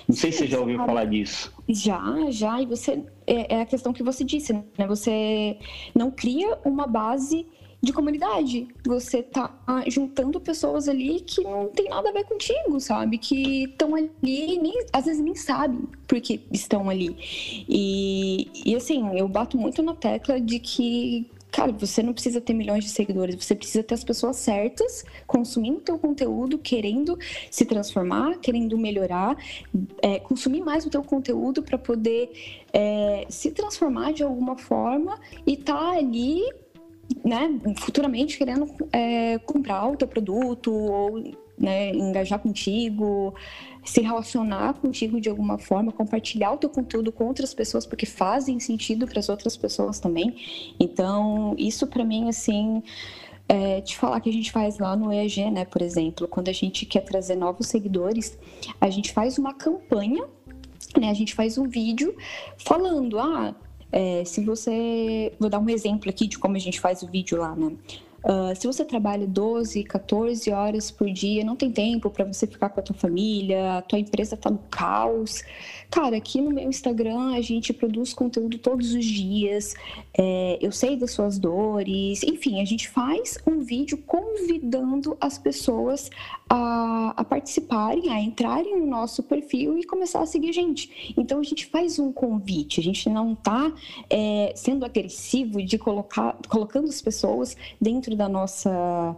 Não 0.07 0.15
sei 0.15 0.31
Sim, 0.31 0.37
se 0.37 0.43
você 0.43 0.51
já 0.51 0.59
ouviu 0.59 0.77
falar 0.77 1.05
disso. 1.05 1.53
Já, 1.69 2.15
já. 2.29 2.61
E 2.61 2.65
você 2.65 3.03
é, 3.27 3.55
é, 3.55 3.61
a 3.61 3.65
questão 3.65 3.93
que 3.93 4.01
você 4.01 4.23
disse, 4.23 4.53
né? 4.53 4.87
Você 4.87 5.57
não 5.93 6.09
cria 6.09 6.57
uma 6.65 6.87
base 6.87 7.45
de 7.83 7.91
comunidade. 7.91 8.69
Você 8.85 9.21
tá 9.21 9.53
juntando 9.87 10.39
pessoas 10.39 10.87
ali 10.87 11.19
que 11.19 11.43
não 11.43 11.67
tem 11.67 11.89
nada 11.89 12.09
a 12.09 12.13
ver 12.13 12.23
contigo, 12.23 12.79
sabe? 12.79 13.17
Que 13.17 13.65
estão 13.65 13.93
ali 13.93 14.09
e 14.23 14.57
nem, 14.57 14.85
às 14.93 15.03
vezes 15.05 15.21
nem 15.21 15.35
sabem 15.35 15.81
porque 16.07 16.39
estão 16.49 16.89
ali. 16.89 17.15
E, 17.67 18.49
e 18.65 18.73
assim, 18.73 19.17
eu 19.17 19.27
bato 19.27 19.57
muito 19.57 19.83
na 19.83 19.93
tecla 19.93 20.39
de 20.39 20.59
que 20.59 21.29
cara, 21.51 21.71
você 21.71 22.01
não 22.01 22.13
precisa 22.13 22.41
ter 22.41 22.53
milhões 22.53 22.83
de 22.83 22.89
seguidores, 22.89 23.35
você 23.35 23.53
precisa 23.53 23.83
ter 23.83 23.93
as 23.93 24.03
pessoas 24.03 24.37
certas 24.37 25.05
consumindo 25.27 25.81
teu 25.81 25.99
conteúdo, 25.99 26.57
querendo 26.57 27.15
se 27.51 27.63
transformar, 27.63 28.39
querendo 28.39 28.75
melhorar, 28.75 29.37
é, 30.01 30.17
consumir 30.17 30.61
mais 30.61 30.83
o 30.83 30.89
teu 30.89 31.03
conteúdo 31.03 31.61
para 31.61 31.77
poder 31.77 32.31
é, 32.73 33.27
se 33.29 33.51
transformar 33.51 34.13
de 34.13 34.23
alguma 34.23 34.57
forma 34.57 35.19
e 35.45 35.55
tá 35.55 35.91
ali 35.91 36.41
né, 37.23 37.59
futuramente 37.77 38.37
querendo 38.37 38.67
é, 38.91 39.37
comprar 39.39 39.87
o 39.87 39.95
teu 39.95 40.07
produto 40.07 40.71
ou 40.71 41.23
né, 41.57 41.91
engajar 41.91 42.39
contigo, 42.39 43.33
se 43.85 44.01
relacionar 44.01 44.73
contigo 44.73 45.21
de 45.21 45.29
alguma 45.29 45.57
forma, 45.57 45.91
compartilhar 45.91 46.51
o 46.51 46.57
teu 46.57 46.69
conteúdo 46.69 47.11
com 47.11 47.25
outras 47.25 47.53
pessoas 47.53 47.85
porque 47.85 48.05
fazem 48.05 48.59
sentido 48.59 49.07
para 49.07 49.19
as 49.19 49.29
outras 49.29 49.55
pessoas 49.55 49.99
também. 49.99 50.35
Então, 50.79 51.55
isso 51.57 51.87
para 51.87 52.03
mim 52.03 52.27
assim, 52.27 52.83
é, 53.47 53.81
te 53.81 53.97
falar 53.97 54.19
que 54.19 54.29
a 54.29 54.33
gente 54.33 54.51
faz 54.51 54.79
lá 54.79 54.95
no 54.95 55.11
EAG, 55.11 55.49
né, 55.51 55.65
por 55.65 55.81
exemplo, 55.81 56.27
quando 56.27 56.49
a 56.49 56.53
gente 56.53 56.85
quer 56.85 57.01
trazer 57.01 57.35
novos 57.35 57.67
seguidores, 57.67 58.37
a 58.79 58.89
gente 58.89 59.11
faz 59.11 59.37
uma 59.37 59.53
campanha, 59.53 60.25
né, 60.99 61.09
a 61.09 61.13
gente 61.13 61.33
faz 61.33 61.57
um 61.57 61.67
vídeo 61.67 62.15
falando, 62.57 63.19
ah, 63.19 63.55
é, 63.93 64.25
se 64.25 64.41
você. 64.43 65.31
Vou 65.39 65.49
dar 65.49 65.59
um 65.59 65.69
exemplo 65.69 66.09
aqui 66.09 66.27
de 66.27 66.39
como 66.39 66.55
a 66.55 66.59
gente 66.59 66.79
faz 66.79 67.03
o 67.03 67.07
vídeo 67.07 67.37
lá, 67.37 67.55
né? 67.55 67.71
Uh, 68.23 68.55
se 68.55 68.65
você 68.65 68.85
trabalha 68.85 69.27
12, 69.27 69.83
14 69.83 70.51
horas 70.51 70.89
por 70.89 71.09
dia, 71.09 71.43
não 71.43 71.55
tem 71.55 71.69
tempo 71.69 72.09
para 72.09 72.23
você 72.23 72.47
ficar 72.47 72.69
com 72.69 72.79
a 72.79 72.83
tua 72.83 72.95
família, 72.95 73.77
a 73.77 73.81
tua 73.81 73.99
empresa 73.99 74.35
está 74.35 74.49
no 74.49 74.59
caos. 74.69 75.43
Cara, 75.91 76.17
aqui 76.17 76.41
no 76.41 76.49
meu 76.49 76.67
Instagram 76.67 77.33
a 77.33 77.41
gente 77.41 77.73
produz 77.73 78.13
conteúdo 78.13 78.57
todos 78.57 78.93
os 78.93 79.05
dias, 79.05 79.75
é, 80.17 80.57
eu 80.61 80.71
sei 80.71 80.95
das 80.95 81.11
suas 81.11 81.37
dores, 81.37 82.23
enfim, 82.23 82.61
a 82.61 82.65
gente 82.65 82.89
faz 82.89 83.37
um 83.45 83.59
vídeo 83.59 83.97
convidando 84.07 85.15
as 85.19 85.37
pessoas 85.37 86.09
a, 86.49 87.13
a 87.17 87.23
participarem, 87.23 88.09
a 88.09 88.19
entrarem 88.19 88.79
no 88.79 88.87
nosso 88.87 89.21
perfil 89.21 89.77
e 89.77 89.83
começar 89.83 90.21
a 90.21 90.25
seguir 90.25 90.49
a 90.49 90.53
gente. 90.53 91.13
Então 91.17 91.39
a 91.39 91.43
gente 91.43 91.65
faz 91.65 91.99
um 91.99 92.11
convite, 92.11 92.79
a 92.79 92.83
gente 92.83 93.09
não 93.09 93.33
está 93.33 93.71
é, 94.09 94.53
sendo 94.55 94.85
agressivo 94.85 95.61
de 95.61 95.77
colocar, 95.77 96.37
colocando 96.47 96.87
as 96.87 97.01
pessoas 97.01 97.55
dentro 97.79 98.12
dentro 98.13 98.17
da 98.17 98.29
nossa, 98.29 99.15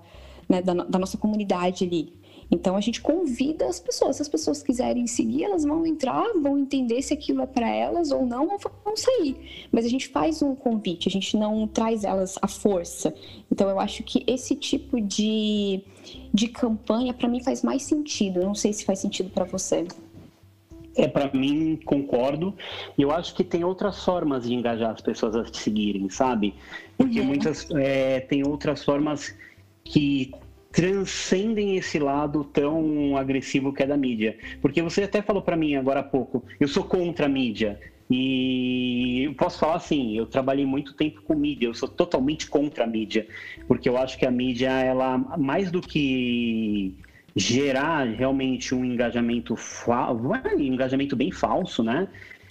né, 0.47 0.61
da, 0.61 0.73
da 0.73 0.99
nossa 0.99 1.17
comunidade 1.17 1.83
ali. 1.83 2.13
Então 2.49 2.75
a 2.75 2.81
gente 2.81 3.01
convida 3.01 3.65
as 3.65 3.79
pessoas. 3.79 4.17
Se 4.17 4.21
as 4.21 4.29
pessoas 4.29 4.61
quiserem 4.61 5.07
seguir, 5.07 5.45
elas 5.45 5.63
vão 5.63 5.85
entrar, 5.85 6.25
vão 6.39 6.59
entender 6.59 7.01
se 7.01 7.13
aquilo 7.13 7.41
é 7.41 7.47
para 7.47 7.67
elas 7.67 8.11
ou 8.11 8.25
não, 8.25 8.47
ou 8.47 8.59
vão 8.83 8.95
sair. 8.95 9.67
Mas 9.71 9.83
a 9.85 9.89
gente 9.89 10.07
faz 10.09 10.41
um 10.41 10.55
convite, 10.55 11.07
a 11.07 11.11
gente 11.11 11.35
não 11.37 11.67
traz 11.67 12.03
elas 12.03 12.37
à 12.41 12.47
força. 12.47 13.13
Então 13.51 13.67
eu 13.69 13.79
acho 13.79 14.03
que 14.03 14.23
esse 14.27 14.55
tipo 14.55 15.01
de, 15.01 15.81
de 16.33 16.47
campanha 16.47 17.13
para 17.13 17.27
mim 17.27 17.43
faz 17.43 17.63
mais 17.63 17.81
sentido. 17.83 18.39
Eu 18.39 18.45
não 18.45 18.55
sei 18.55 18.71
se 18.73 18.85
faz 18.85 18.99
sentido 18.99 19.31
para 19.31 19.45
você. 19.45 19.87
É, 20.97 21.07
para 21.07 21.29
mim, 21.33 21.79
concordo. 21.83 22.55
E 22.97 23.01
eu 23.01 23.11
acho 23.11 23.35
que 23.35 23.43
tem 23.43 23.63
outras 23.63 24.03
formas 24.03 24.47
de 24.47 24.53
engajar 24.53 24.91
as 24.91 25.01
pessoas 25.01 25.35
a 25.35 25.43
te 25.43 25.57
seguirem, 25.57 26.09
sabe? 26.09 26.53
Porque 26.97 27.19
uhum. 27.19 27.25
muitas 27.27 27.69
é, 27.71 28.21
tem 28.21 28.47
outras 28.47 28.83
formas 28.83 29.35
que 29.83 30.31
transcendem 30.71 31.77
esse 31.77 31.99
lado 31.99 32.43
tão 32.43 33.15
agressivo 33.15 33.71
que 33.71 33.83
é 33.83 33.87
da 33.87 33.95
mídia. 33.95 34.37
Porque 34.61 34.81
você 34.81 35.03
até 35.03 35.21
falou 35.21 35.41
para 35.41 35.55
mim 35.55 35.75
agora 35.75 36.01
há 36.01 36.03
pouco, 36.03 36.43
eu 36.59 36.67
sou 36.67 36.83
contra 36.83 37.27
a 37.27 37.29
mídia. 37.29 37.79
E 38.09 39.23
eu 39.23 39.33
posso 39.33 39.57
falar 39.57 39.75
assim, 39.75 40.15
eu 40.15 40.25
trabalhei 40.27 40.65
muito 40.65 40.93
tempo 40.93 41.21
com 41.23 41.33
mídia, 41.33 41.67
eu 41.67 41.73
sou 41.73 41.89
totalmente 41.89 42.47
contra 42.47 42.83
a 42.83 42.87
mídia, 42.87 43.25
porque 43.67 43.89
eu 43.89 43.97
acho 43.97 44.17
que 44.17 44.25
a 44.25 44.31
mídia, 44.31 44.69
ela 44.69 45.17
mais 45.17 45.71
do 45.71 45.81
que 45.81 46.93
gerar 47.36 48.06
realmente 48.08 48.74
um 48.74 48.86
engajamento, 48.86 49.56
um 49.56 50.60
engajamento 50.60 51.15
bem 51.15 51.32
falso, 51.32 51.84
né? 51.84 52.08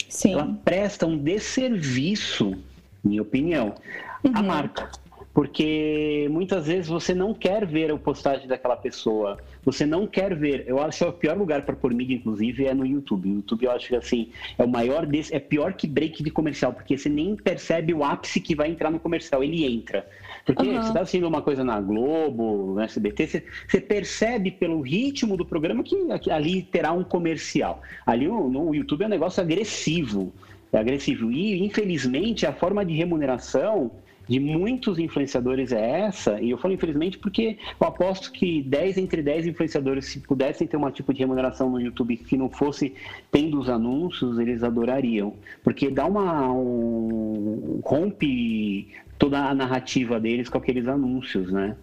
Sim. 0.09 0.35
Ela 0.35 0.57
presta 0.65 1.07
um 1.07 1.17
desserviço, 1.17 2.55
minha 3.03 3.23
opinião, 3.23 3.75
uhum. 4.23 4.33
à 4.35 4.43
marca. 4.43 4.91
porque 5.33 6.29
muitas 6.31 6.67
vezes 6.67 6.89
você 6.89 7.13
não 7.15 7.35
quer 7.35 7.67
ver 7.67 7.91
a 7.91 7.97
postagem 7.97 8.47
daquela 8.47 8.77
pessoa, 8.77 9.39
você 9.65 9.85
não 9.87 10.07
quer 10.07 10.35
ver. 10.35 10.65
Eu 10.67 10.79
acho 10.81 10.99
que 10.99 11.05
é 11.05 11.09
o 11.09 11.13
pior 11.13 11.37
lugar 11.37 11.63
para 11.63 11.75
pôr 11.75 11.93
mídia, 11.93 12.15
inclusive, 12.15 12.67
é 12.67 12.75
no 12.75 12.87
YouTube. 12.87 13.29
O 13.29 13.35
YouTube 13.37 13.65
eu 13.65 13.73
acho 13.73 13.89
que 13.89 13.97
assim 13.97 14.31
é 14.57 14.63
o 14.63 14.69
maior 14.69 15.07
desse, 15.07 15.35
é 15.35 15.41
pior 15.41 15.73
que 15.73 15.89
break 15.89 16.23
de 16.23 16.31
comercial, 16.31 16.73
porque 16.73 16.97
você 16.97 17.09
nem 17.09 17.35
percebe 17.35 17.93
o 17.93 18.05
ápice 18.05 18.41
que 18.41 18.55
vai 18.55 18.71
entrar 18.71 18.91
no 18.91 19.01
comercial, 19.01 19.43
ele 19.43 19.65
entra. 19.65 20.07
Porque 20.45 20.63
uhum. 20.63 20.75
você 20.75 20.89
está 20.89 21.01
assistindo 21.01 21.27
uma 21.27 21.41
coisa 21.41 21.65
na 21.65 21.81
Globo, 21.81 22.75
no 22.75 22.81
SBT, 22.81 23.27
você, 23.27 23.45
você, 23.67 23.81
percebe 23.81 24.51
pelo 24.51 24.81
ritmo 24.83 25.37
do 25.37 25.47
programa 25.47 25.83
que 25.83 26.31
ali 26.31 26.63
terá 26.63 26.93
um 26.93 27.03
comercial. 27.03 27.81
Ali 28.05 28.29
no, 28.29 28.51
no 28.51 28.75
YouTube 28.75 29.03
é 29.03 29.07
um 29.07 29.11
negócio 29.11 29.43
agressivo. 29.43 30.33
É 30.71 30.79
agressivo. 30.79 31.31
E, 31.31 31.65
infelizmente, 31.65 32.47
a 32.47 32.53
forma 32.53 32.85
de 32.85 32.95
remuneração 32.95 33.93
de 34.29 34.41
muitos 34.41 34.99
influenciadores 34.99 35.73
é 35.73 36.01
essa, 36.01 36.41
e 36.41 36.51
eu 36.51 36.59
falo 36.59 36.75
infelizmente 36.75 37.19
porque 37.19 37.59
eu 37.81 37.87
aposto 37.87 38.33
que 38.33 38.63
10 38.63 38.99
entre 38.99 39.23
10 39.23 39.47
influenciadores, 39.47 40.07
se 40.07 40.21
pudessem 40.21 40.67
ter 40.67 40.77
um 40.77 40.91
tipo 40.91 41.13
de 41.13 41.21
remuneração 41.21 41.71
no 41.71 41.81
YouTube 41.81 42.17
que 42.17 42.37
não 42.37 42.49
fosse 42.49 42.95
tendo 43.31 43.59
os 43.59 43.69
anúncios, 43.69 44.39
eles 44.39 44.63
adorariam. 44.63 45.35
Porque 45.63 45.91
dá 45.91 46.07
uma. 46.07 46.51
Um, 46.53 47.81
rompe 47.85 48.89
toda 49.19 49.39
a 49.39 49.55
narrativa 49.55 50.19
deles 50.19 50.49
com 50.49 50.59
aqueles 50.59 50.87
anúncios, 50.89 51.51
né? 51.51 51.77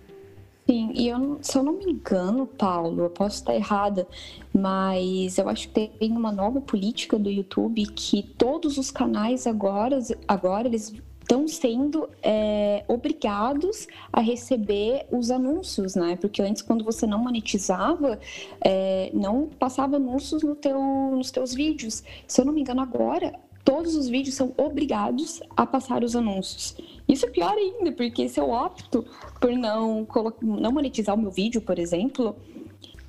Sim, 0.68 0.92
e 0.96 1.08
eu, 1.08 1.40
se 1.42 1.58
eu 1.58 1.64
não 1.64 1.74
me 1.74 1.92
engano, 1.92 2.46
Paulo, 2.46 3.04
eu 3.04 3.10
posso 3.10 3.38
estar 3.38 3.54
errada, 3.56 4.08
mas 4.54 5.38
eu 5.38 5.50
acho 5.50 5.68
que 5.70 5.90
tem 5.90 6.12
uma 6.12 6.32
nova 6.32 6.62
política 6.62 7.18
do 7.18 7.30
YouTube 7.30 7.86
que 7.88 8.24
todos 8.24 8.78
os 8.78 8.92
canais 8.92 9.48
agora, 9.48 10.00
agora 10.28 10.68
eles 10.68 10.94
estão 11.32 11.48
sendo 11.48 12.10
é, 12.22 12.84
obrigados 12.90 13.88
a 14.12 14.20
receber 14.20 15.06
os 15.10 15.32
anúncios, 15.32 15.96
né? 15.96 16.18
Porque 16.20 16.42
antes, 16.42 16.62
quando 16.62 16.84
você 16.84 17.08
não 17.08 17.20
monetizava, 17.20 18.20
é, 18.60 19.10
não 19.14 19.48
passava 19.48 19.96
anúncios 19.96 20.44
no 20.44 20.56
teu, 20.56 20.78
nos 21.16 21.32
teus 21.32 21.54
vídeos. 21.54 22.04
Se 22.28 22.42
eu 22.42 22.46
não 22.46 22.52
me 22.52 22.60
engano, 22.60 22.82
agora 22.82 23.34
todos 23.64 23.96
os 23.96 24.10
vídeos 24.10 24.36
são 24.36 24.54
obrigados 24.58 25.42
a 25.56 25.66
passar 25.66 26.04
os 26.04 26.18
anúncios. 26.18 26.76
Isso 27.08 27.26
é 27.26 27.30
pior 27.30 27.54
ainda, 27.54 27.94
porque 27.94 28.28
se 28.28 28.38
eu 28.38 28.50
opto 28.50 29.06
por 29.40 29.52
não, 29.52 30.06
não 30.42 30.72
monetizar 30.74 31.16
o 31.16 31.18
meu 31.18 31.32
vídeo, 31.32 31.62
por 31.62 31.80
exemplo, 31.80 32.36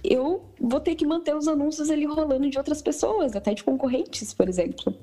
eu 0.05 0.45
vou 0.61 0.79
ter 0.79 0.95
que 0.95 1.05
manter 1.05 1.35
os 1.35 1.49
anúncios 1.49 1.91
ali 1.91 2.05
rolando 2.05 2.49
de 2.49 2.57
outras 2.57 2.81
pessoas, 2.81 3.35
até 3.35 3.53
de 3.53 3.65
concorrentes, 3.65 4.33
por 4.33 4.49
exemplo. 4.49 4.95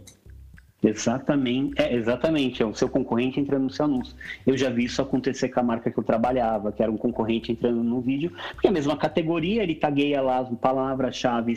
Exatamente, 0.82 1.82
é, 1.82 1.94
exatamente, 1.94 2.64
é 2.64 2.66
o 2.66 2.74
seu 2.74 2.88
concorrente 2.88 3.40
entrando 3.40 3.64
no 3.64 3.70
seu 3.70 3.86
anúncio. 3.86 4.16
Eu 4.48 4.58
já 4.58 4.70
vi 4.70 4.86
isso 4.86 5.02
acontecer 5.02 5.50
com 5.50 5.60
a 5.60 5.64
marca 5.64 5.92
que 5.92 5.98
eu 5.98 6.04
trabalhava, 6.04 6.72
que 6.72 6.82
era 6.82 6.92
um 6.92 6.98
concorrente 6.98 7.52
entrando 7.52 7.84
no 7.84 8.00
vídeo, 8.00 8.32
porque 8.54 8.68
é 8.68 8.70
a 8.70 8.74
mesma 8.74 8.96
categoria, 8.96 9.62
ele 9.62 9.76
tagueia 9.76 10.22
lá 10.22 10.40
as 10.40 10.50
palavras-chave 10.58 11.54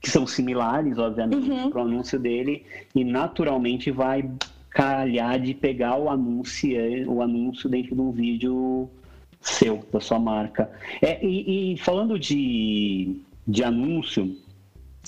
que 0.00 0.10
são 0.10 0.26
similares, 0.26 0.98
obviamente, 0.98 1.50
uhum. 1.50 1.70
para 1.70 1.80
o 1.80 1.84
anúncio 1.84 2.18
dele, 2.18 2.64
e 2.94 3.04
naturalmente 3.04 3.90
vai 3.90 4.28
calhar 4.70 5.38
de 5.38 5.52
pegar 5.52 5.96
o 5.98 6.08
anúncio, 6.08 6.70
o 7.08 7.22
anúncio 7.22 7.68
dentro 7.68 7.94
de 7.94 8.00
um 8.00 8.10
vídeo 8.10 8.88
seu, 9.40 9.84
da 9.92 10.00
sua 10.00 10.18
marca. 10.18 10.70
É, 11.00 11.24
e, 11.24 11.74
e 11.74 11.76
falando 11.76 12.18
de, 12.18 13.20
de 13.46 13.62
anúncio, 13.62 14.34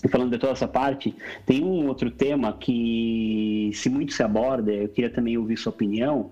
falando 0.09 0.33
de 0.33 0.39
toda 0.39 0.53
essa 0.53 0.69
parte, 0.69 1.15
tem 1.47 1.63
um 1.63 1.87
outro 1.87 2.11
tema 2.11 2.53
que, 2.53 3.71
se 3.75 3.89
muito 3.89 4.13
se 4.13 4.23
aborda, 4.23 4.73
eu 4.73 4.89
queria 4.89 5.11
também 5.11 5.37
ouvir 5.39 5.57
sua 5.57 5.71
opinião. 5.71 6.31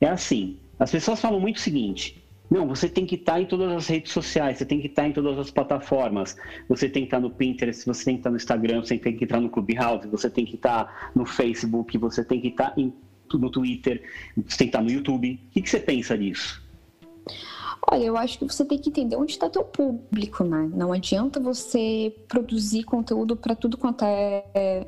É 0.00 0.08
assim: 0.08 0.56
as 0.78 0.90
pessoas 0.90 1.20
falam 1.20 1.40
muito 1.40 1.56
o 1.56 1.60
seguinte. 1.60 2.22
Não, 2.50 2.66
você 2.66 2.88
tem 2.88 3.06
que 3.06 3.14
estar 3.14 3.40
em 3.40 3.46
todas 3.46 3.70
as 3.70 3.86
redes 3.86 4.10
sociais, 4.10 4.58
você 4.58 4.64
tem 4.64 4.80
que 4.80 4.88
estar 4.88 5.06
em 5.06 5.12
todas 5.12 5.38
as 5.38 5.52
plataformas. 5.52 6.36
Você 6.68 6.88
tem 6.88 7.02
que 7.02 7.06
estar 7.06 7.20
no 7.20 7.30
Pinterest, 7.30 7.86
você 7.86 8.04
tem 8.04 8.14
que 8.14 8.20
estar 8.20 8.30
no 8.30 8.36
Instagram, 8.36 8.80
você 8.80 8.98
tem 8.98 9.16
que 9.16 9.22
estar 9.22 9.40
no 9.40 9.48
Clubhouse, 9.48 10.08
você 10.08 10.28
tem 10.28 10.44
que 10.44 10.56
estar 10.56 11.12
no 11.14 11.24
Facebook, 11.24 11.96
você 11.96 12.24
tem 12.24 12.40
que 12.40 12.48
estar 12.48 12.74
no 12.76 13.50
Twitter, 13.50 14.02
você 14.36 14.58
tem 14.58 14.66
que 14.66 14.76
estar 14.76 14.82
no 14.82 14.90
YouTube. 14.90 15.40
O 15.48 15.52
que, 15.52 15.62
que 15.62 15.70
você 15.70 15.78
pensa 15.78 16.18
disso? 16.18 16.60
Olha, 17.90 18.04
eu 18.04 18.16
acho 18.16 18.38
que 18.38 18.44
você 18.44 18.64
tem 18.64 18.78
que 18.78 18.90
entender 18.90 19.16
onde 19.16 19.32
está 19.32 19.48
teu 19.48 19.64
público, 19.64 20.44
né? 20.44 20.70
Não 20.72 20.92
adianta 20.92 21.40
você 21.40 22.14
produzir 22.28 22.84
conteúdo 22.84 23.36
para 23.36 23.54
tudo 23.54 23.76
quanto 23.76 24.04
é 24.04 24.86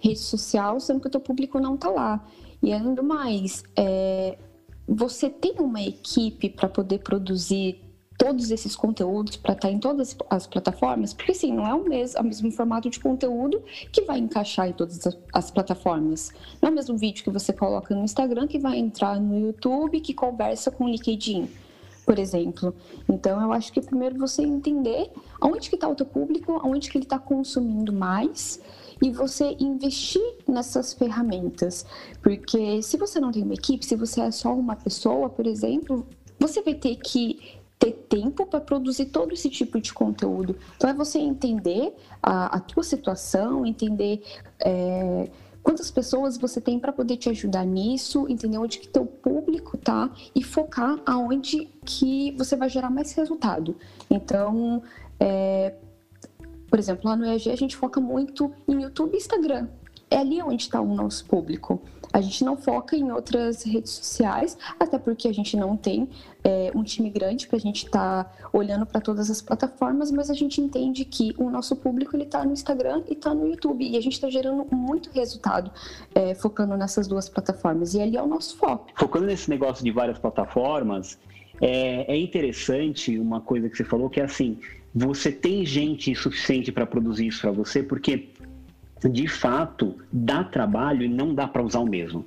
rede 0.00 0.18
social, 0.18 0.80
sendo 0.80 1.00
que 1.00 1.06
o 1.06 1.10
teu 1.10 1.20
público 1.20 1.60
não 1.60 1.76
está 1.76 1.88
lá. 1.88 2.24
E 2.62 2.76
do 2.78 3.02
mais, 3.02 3.62
é, 3.76 4.38
você 4.86 5.30
tem 5.30 5.54
uma 5.58 5.82
equipe 5.82 6.48
para 6.48 6.68
poder 6.68 6.98
produzir 6.98 7.80
todos 8.18 8.50
esses 8.50 8.76
conteúdos 8.76 9.36
para 9.36 9.52
estar 9.52 9.68
tá 9.68 9.74
em 9.74 9.78
todas 9.78 10.16
as 10.30 10.46
plataformas? 10.46 11.12
Porque 11.12 11.34
sim, 11.34 11.52
não 11.52 11.66
é 11.66 11.74
o 11.74 11.84
mesmo, 11.84 12.20
o 12.20 12.24
mesmo 12.24 12.50
formato 12.52 12.88
de 12.88 13.00
conteúdo 13.00 13.62
que 13.90 14.02
vai 14.02 14.18
encaixar 14.18 14.68
em 14.68 14.72
todas 14.72 15.00
as 15.32 15.50
plataformas. 15.50 16.32
Não 16.60 16.68
é 16.68 16.72
o 16.72 16.74
mesmo 16.74 16.96
vídeo 16.96 17.24
que 17.24 17.30
você 17.30 17.52
coloca 17.52 17.94
no 17.94 18.04
Instagram 18.04 18.46
que 18.46 18.58
vai 18.58 18.78
entrar 18.78 19.20
no 19.20 19.38
YouTube, 19.38 20.00
que 20.00 20.14
conversa 20.14 20.70
com 20.70 20.84
o 20.84 20.88
LinkedIn 20.88 21.48
por 22.04 22.18
exemplo. 22.18 22.74
Então, 23.08 23.40
eu 23.40 23.52
acho 23.52 23.72
que 23.72 23.80
primeiro 23.80 24.18
você 24.18 24.42
entender 24.42 25.10
aonde 25.40 25.68
que 25.68 25.76
está 25.76 25.88
o 25.88 25.94
teu 25.94 26.06
público, 26.06 26.60
aonde 26.62 26.90
que 26.90 26.98
ele 26.98 27.04
está 27.04 27.18
consumindo 27.18 27.92
mais 27.92 28.60
e 29.00 29.10
você 29.10 29.56
investir 29.58 30.22
nessas 30.46 30.92
ferramentas. 30.92 31.84
Porque 32.22 32.82
se 32.82 32.96
você 32.96 33.18
não 33.18 33.32
tem 33.32 33.42
uma 33.42 33.54
equipe, 33.54 33.84
se 33.84 33.96
você 33.96 34.20
é 34.20 34.30
só 34.30 34.52
uma 34.54 34.76
pessoa, 34.76 35.28
por 35.28 35.46
exemplo, 35.46 36.06
você 36.38 36.62
vai 36.62 36.74
ter 36.74 36.96
que 36.96 37.60
ter 37.78 37.92
tempo 38.08 38.46
para 38.46 38.60
produzir 38.60 39.06
todo 39.06 39.32
esse 39.32 39.50
tipo 39.50 39.80
de 39.80 39.92
conteúdo. 39.92 40.56
Então, 40.76 40.88
é 40.88 40.94
você 40.94 41.18
entender 41.18 41.96
a, 42.22 42.56
a 42.56 42.60
tua 42.60 42.82
situação, 42.82 43.66
entender... 43.66 44.22
É, 44.60 45.30
quantas 45.62 45.90
pessoas 45.90 46.36
você 46.36 46.60
tem 46.60 46.78
para 46.78 46.92
poder 46.92 47.16
te 47.16 47.28
ajudar 47.30 47.64
nisso, 47.64 48.26
entender 48.28 48.58
onde 48.58 48.78
que 48.78 48.88
teu 48.88 49.06
público 49.06 49.78
tá 49.78 50.10
e 50.34 50.42
focar 50.42 51.00
aonde 51.06 51.68
que 51.84 52.32
você 52.32 52.56
vai 52.56 52.68
gerar 52.68 52.90
mais 52.90 53.12
resultado. 53.12 53.76
Então, 54.10 54.82
é, 55.18 55.74
por 56.68 56.78
exemplo, 56.78 57.08
lá 57.08 57.16
no 57.16 57.24
EAG 57.24 57.50
a 57.50 57.56
gente 57.56 57.76
foca 57.76 58.00
muito 58.00 58.52
em 58.66 58.82
YouTube 58.82 59.14
e 59.14 59.16
Instagram. 59.18 59.68
É 60.10 60.18
ali 60.18 60.42
onde 60.42 60.62
está 60.62 60.80
o 60.80 60.94
nosso 60.94 61.24
público. 61.26 61.80
A 62.12 62.20
gente 62.20 62.44
não 62.44 62.56
foca 62.56 62.96
em 62.96 63.10
outras 63.10 63.62
redes 63.62 63.92
sociais, 63.92 64.56
até 64.78 64.98
porque 64.98 65.28
a 65.28 65.32
gente 65.32 65.56
não 65.56 65.76
tem 65.76 66.08
é, 66.44 66.70
um 66.74 66.82
time 66.82 67.08
grande 67.10 67.46
para 67.46 67.56
a 67.56 67.60
gente 67.60 67.86
estar 67.86 68.24
tá 68.24 68.48
olhando 68.52 68.84
para 68.84 69.00
todas 69.00 69.30
as 69.30 69.40
plataformas, 69.40 70.10
mas 70.10 70.30
a 70.30 70.34
gente 70.34 70.60
entende 70.60 71.04
que 71.04 71.34
o 71.38 71.50
nosso 71.50 71.76
público 71.76 72.14
ele 72.16 72.24
está 72.24 72.44
no 72.44 72.52
Instagram 72.52 73.02
e 73.08 73.14
está 73.14 73.34
no 73.34 73.46
YouTube 73.46 73.88
e 73.88 73.96
a 73.96 74.00
gente 74.00 74.14
está 74.14 74.28
gerando 74.28 74.66
muito 74.70 75.10
resultado 75.10 75.70
é, 76.14 76.34
focando 76.34 76.76
nessas 76.76 77.06
duas 77.06 77.28
plataformas 77.28 77.94
e 77.94 78.00
ali 78.00 78.16
é 78.16 78.22
o 78.22 78.26
nosso 78.26 78.56
foco. 78.56 78.88
Focando 78.94 79.26
nesse 79.26 79.48
negócio 79.48 79.84
de 79.84 79.90
várias 79.90 80.18
plataformas, 80.18 81.18
é, 81.60 82.12
é 82.12 82.16
interessante 82.16 83.18
uma 83.18 83.40
coisa 83.40 83.68
que 83.68 83.76
você 83.76 83.84
falou 83.84 84.10
que 84.10 84.20
é 84.20 84.24
assim, 84.24 84.58
você 84.94 85.32
tem 85.32 85.64
gente 85.64 86.14
suficiente 86.14 86.70
para 86.70 86.84
produzir 86.84 87.28
isso 87.28 87.40
para 87.40 87.50
você, 87.50 87.82
porque 87.82 88.28
de 89.08 89.26
fato 89.28 89.96
dá 90.12 90.44
trabalho 90.44 91.02
e 91.02 91.08
não 91.08 91.34
dá 91.34 91.46
para 91.46 91.62
usar 91.62 91.80
o 91.80 91.86
mesmo. 91.86 92.24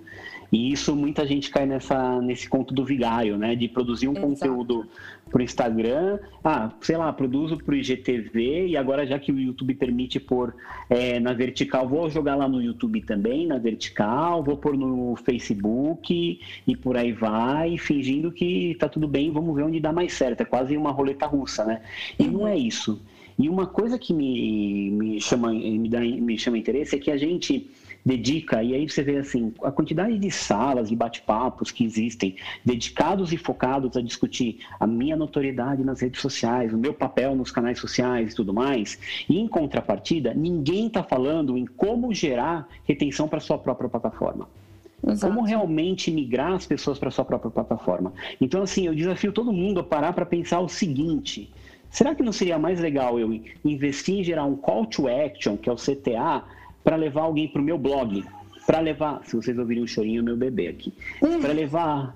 E 0.52 0.72
isso 0.72 0.96
muita 0.96 1.26
gente 1.26 1.50
cai 1.50 1.66
nessa, 1.66 2.22
nesse 2.22 2.48
conto 2.48 2.74
do 2.74 2.86
vigário, 2.86 3.38
né? 3.38 3.56
De 3.56 3.68
produzir 3.68 4.08
um 4.08 4.12
Exato. 4.12 4.28
conteúdo 4.28 4.88
para 5.30 5.42
o 5.42 5.44
Instagram, 5.44 6.20
ah, 6.44 6.72
sei 6.80 6.96
lá, 6.96 7.12
produzo 7.12 7.58
para 7.58 7.74
o 7.74 7.76
IGTV 7.76 8.68
e 8.68 8.78
agora 8.78 9.06
já 9.06 9.18
que 9.20 9.32
o 9.32 9.40
YouTube 9.40 9.74
permite 9.74 10.20
pôr 10.20 10.56
é, 10.90 11.20
na 11.20 11.34
vertical, 11.34 11.90
vou 11.90 12.10
jogar 12.10 12.36
lá 12.36 12.48
no 12.48 12.62
YouTube 12.62 13.02
também, 13.02 13.48
na 13.48 13.58
vertical, 13.58 14.44
vou 14.44 14.56
pôr 14.56 14.78
no 14.78 15.16
Facebook 15.18 16.40
e 16.66 16.76
por 16.76 16.96
aí 16.96 17.12
vai, 17.12 17.78
fingindo 17.78 18.32
que 18.32 18.78
tá 18.80 18.88
tudo 18.88 19.08
bem, 19.08 19.32
vamos 19.32 19.54
ver 19.56 19.64
onde 19.64 19.80
dá 19.80 19.92
mais 19.92 20.14
certo. 20.14 20.42
É 20.42 20.46
quase 20.46 20.78
uma 20.78 20.92
roleta 20.92 21.26
russa, 21.26 21.66
né? 21.66 21.82
E 22.20 22.24
uhum. 22.24 22.32
não 22.32 22.48
é 22.48 22.56
isso. 22.56 23.02
E 23.38 23.50
uma 23.50 23.66
coisa 23.66 24.00
que 24.00 24.14
me, 24.14 24.92
me, 24.92 25.22
chama, 25.22 25.52
me, 25.52 25.90
dá, 25.90 26.00
me 26.00 26.38
chama 26.38 26.58
interesse 26.58 26.96
é 26.96 27.00
que 27.00 27.12
a 27.12 27.18
gente 27.18 27.70
dedica, 28.06 28.62
e 28.62 28.76
aí 28.76 28.88
você 28.88 29.02
vê 29.02 29.18
assim, 29.18 29.52
a 29.64 29.72
quantidade 29.72 30.18
de 30.20 30.30
salas 30.30 30.92
e 30.92 30.96
bate-papos 30.96 31.72
que 31.72 31.84
existem, 31.84 32.36
dedicados 32.64 33.34
e 33.34 33.38
focados 33.38 33.98
a 33.98 34.02
discutir 34.02 34.60
a 34.80 34.86
minha 34.86 35.16
notoriedade 35.16 35.84
nas 35.84 36.02
redes 36.02 36.22
sociais, 36.22 36.72
o 36.72 36.78
meu 36.78 36.94
papel 36.94 37.36
nos 37.36 37.52
canais 37.52 37.80
sociais 37.80 38.32
e 38.32 38.36
tudo 38.36 38.54
mais, 38.54 39.00
e 39.28 39.40
em 39.40 39.48
contrapartida, 39.48 40.34
ninguém 40.36 40.86
está 40.86 41.02
falando 41.02 41.58
em 41.58 41.66
como 41.66 42.14
gerar 42.14 42.70
retenção 42.84 43.28
para 43.28 43.40
sua 43.40 43.58
própria 43.58 43.90
plataforma. 43.90 44.48
Exato. 45.06 45.34
Como 45.34 45.46
realmente 45.46 46.10
migrar 46.10 46.54
as 46.54 46.66
pessoas 46.66 46.98
para 46.98 47.12
sua 47.12 47.26
própria 47.26 47.52
plataforma. 47.52 48.14
Então, 48.40 48.64
assim, 48.64 48.88
eu 48.88 48.96
desafio 48.96 49.32
todo 49.32 49.52
mundo 49.52 49.80
a 49.80 49.84
parar 49.84 50.14
para 50.14 50.26
pensar 50.26 50.60
o 50.62 50.70
seguinte: 50.70 51.52
Será 51.90 52.14
que 52.14 52.24
não 52.24 52.32
seria 52.32 52.60
mais 52.60 52.80
legal 52.80 53.20
eu 53.20 53.42
investir 53.64 54.20
em 54.20 54.24
gerar 54.24 54.46
um 54.46 54.56
call 54.56 54.86
to 54.86 55.08
action, 55.08 55.56
que 55.58 55.70
é 55.70 55.72
o 55.72 55.76
CTA, 55.76 56.44
para 56.84 56.96
levar 56.96 57.22
alguém 57.22 57.48
para 57.48 57.62
o 57.62 57.66
meu 57.66 57.78
blog? 57.78 58.24
Para 58.66 58.80
levar, 58.80 59.22
se 59.26 59.36
vocês 59.36 59.58
ouvirem 59.58 59.84
um 59.84 59.88
chorinho, 59.88 60.24
meu 60.24 60.36
bebê 60.36 60.68
aqui. 60.68 60.94
Para 61.42 61.54
levar 61.54 62.16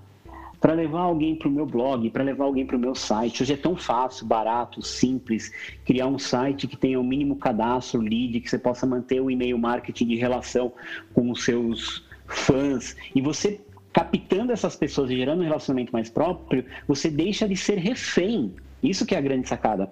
para 0.59 0.73
levar 0.73 1.01
alguém 1.01 1.35
para 1.35 1.47
o 1.47 1.51
meu 1.51 1.65
blog, 1.65 2.09
para 2.09 2.23
levar 2.23 2.43
alguém 2.45 2.65
para 2.65 2.75
o 2.75 2.79
meu 2.79 2.93
site. 2.93 3.43
Hoje 3.43 3.53
é 3.53 3.57
tão 3.57 3.75
fácil, 3.75 4.25
barato, 4.25 4.81
simples, 4.81 5.51
criar 5.85 6.07
um 6.07 6.19
site 6.19 6.67
que 6.67 6.75
tenha 6.75 6.99
o 6.99 7.01
um 7.01 7.05
mínimo 7.05 7.37
cadastro, 7.37 8.01
lead, 8.01 8.41
que 8.41 8.49
você 8.49 8.59
possa 8.59 8.85
manter 8.85 9.21
o 9.21 9.31
e-mail 9.31 9.57
marketing 9.57 10.07
de 10.07 10.15
relação 10.15 10.73
com 11.13 11.31
os 11.31 11.45
seus 11.45 12.03
fãs. 12.27 12.95
E 13.15 13.21
você 13.21 13.61
captando 13.93 14.51
essas 14.51 14.75
pessoas 14.75 15.09
e 15.09 15.17
gerando 15.17 15.41
um 15.41 15.45
relacionamento 15.45 15.91
mais 15.91 16.09
próprio, 16.09 16.65
você 16.87 17.09
deixa 17.09 17.47
de 17.47 17.55
ser 17.55 17.77
refém. 17.77 18.53
Isso 18.81 19.05
que 19.05 19.15
é 19.15 19.17
a 19.17 19.21
grande 19.21 19.47
sacada 19.47 19.91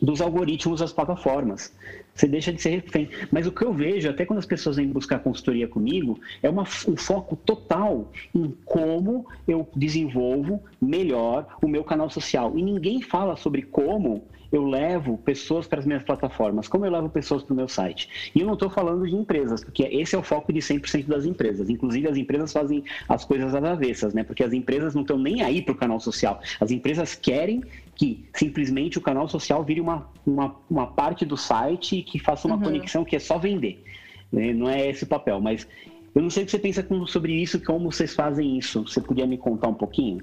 dos 0.00 0.20
algoritmos 0.20 0.80
das 0.80 0.92
plataformas. 0.92 1.72
Você 2.14 2.28
deixa 2.28 2.52
de 2.52 2.60
ser 2.60 2.70
refém. 2.70 3.08
Mas 3.30 3.46
o 3.46 3.52
que 3.52 3.64
eu 3.64 3.72
vejo, 3.72 4.08
até 4.08 4.24
quando 4.24 4.38
as 4.38 4.46
pessoas 4.46 4.76
vêm 4.76 4.88
buscar 4.88 5.18
consultoria 5.20 5.66
comigo, 5.66 6.20
é 6.42 6.50
uma, 6.50 6.62
um 6.62 6.96
foco 6.96 7.36
total 7.36 8.10
em 8.34 8.54
como 8.64 9.26
eu 9.48 9.68
desenvolvo 9.74 10.62
melhor 10.80 11.46
o 11.62 11.68
meu 11.68 11.82
canal 11.82 12.10
social. 12.10 12.56
E 12.56 12.62
ninguém 12.62 13.00
fala 13.00 13.36
sobre 13.36 13.62
como 13.62 14.24
eu 14.52 14.64
levo 14.64 15.16
pessoas 15.18 15.66
para 15.66 15.80
as 15.80 15.86
minhas 15.86 16.02
plataformas, 16.02 16.68
como 16.68 16.84
eu 16.84 16.92
levo 16.92 17.08
pessoas 17.08 17.42
para 17.42 17.54
o 17.54 17.56
meu 17.56 17.66
site. 17.66 18.30
E 18.34 18.40
eu 18.40 18.46
não 18.46 18.52
estou 18.52 18.68
falando 18.68 19.06
de 19.06 19.16
empresas, 19.16 19.64
porque 19.64 19.82
esse 19.84 20.14
é 20.14 20.18
o 20.18 20.22
foco 20.22 20.52
de 20.52 20.60
100% 20.60 21.06
das 21.06 21.24
empresas. 21.24 21.70
Inclusive, 21.70 22.06
as 22.06 22.16
empresas 22.18 22.52
fazem 22.52 22.84
as 23.08 23.24
coisas 23.24 23.54
às 23.54 23.64
avessas, 23.64 24.12
né? 24.12 24.22
Porque 24.22 24.44
as 24.44 24.52
empresas 24.52 24.94
não 24.94 25.00
estão 25.02 25.18
nem 25.18 25.42
aí 25.42 25.62
para 25.62 25.72
o 25.72 25.76
canal 25.76 25.98
social. 25.98 26.40
As 26.60 26.70
empresas 26.70 27.14
querem 27.14 27.62
que 27.94 28.24
simplesmente 28.34 28.98
o 28.98 29.00
canal 29.00 29.26
social 29.26 29.64
vire 29.64 29.80
uma, 29.80 30.06
uma, 30.26 30.54
uma 30.68 30.86
parte 30.86 31.24
do 31.24 31.36
site 31.36 31.96
e 31.96 32.02
que 32.02 32.18
faça 32.18 32.46
uma 32.46 32.56
uhum. 32.56 32.62
conexão 32.62 33.04
que 33.04 33.16
é 33.16 33.18
só 33.18 33.38
vender. 33.38 33.82
Né? 34.30 34.52
Não 34.52 34.68
é 34.68 34.88
esse 34.88 35.04
o 35.04 35.06
papel, 35.06 35.40
mas 35.40 35.66
eu 36.14 36.20
não 36.20 36.28
sei 36.28 36.42
o 36.42 36.46
que 36.46 36.52
você 36.52 36.58
pensa 36.58 36.86
sobre 37.06 37.32
isso, 37.32 37.58
como 37.64 37.90
vocês 37.90 38.14
fazem 38.14 38.58
isso. 38.58 38.82
Você 38.86 39.00
podia 39.00 39.26
me 39.26 39.38
contar 39.38 39.68
um 39.68 39.74
pouquinho? 39.74 40.22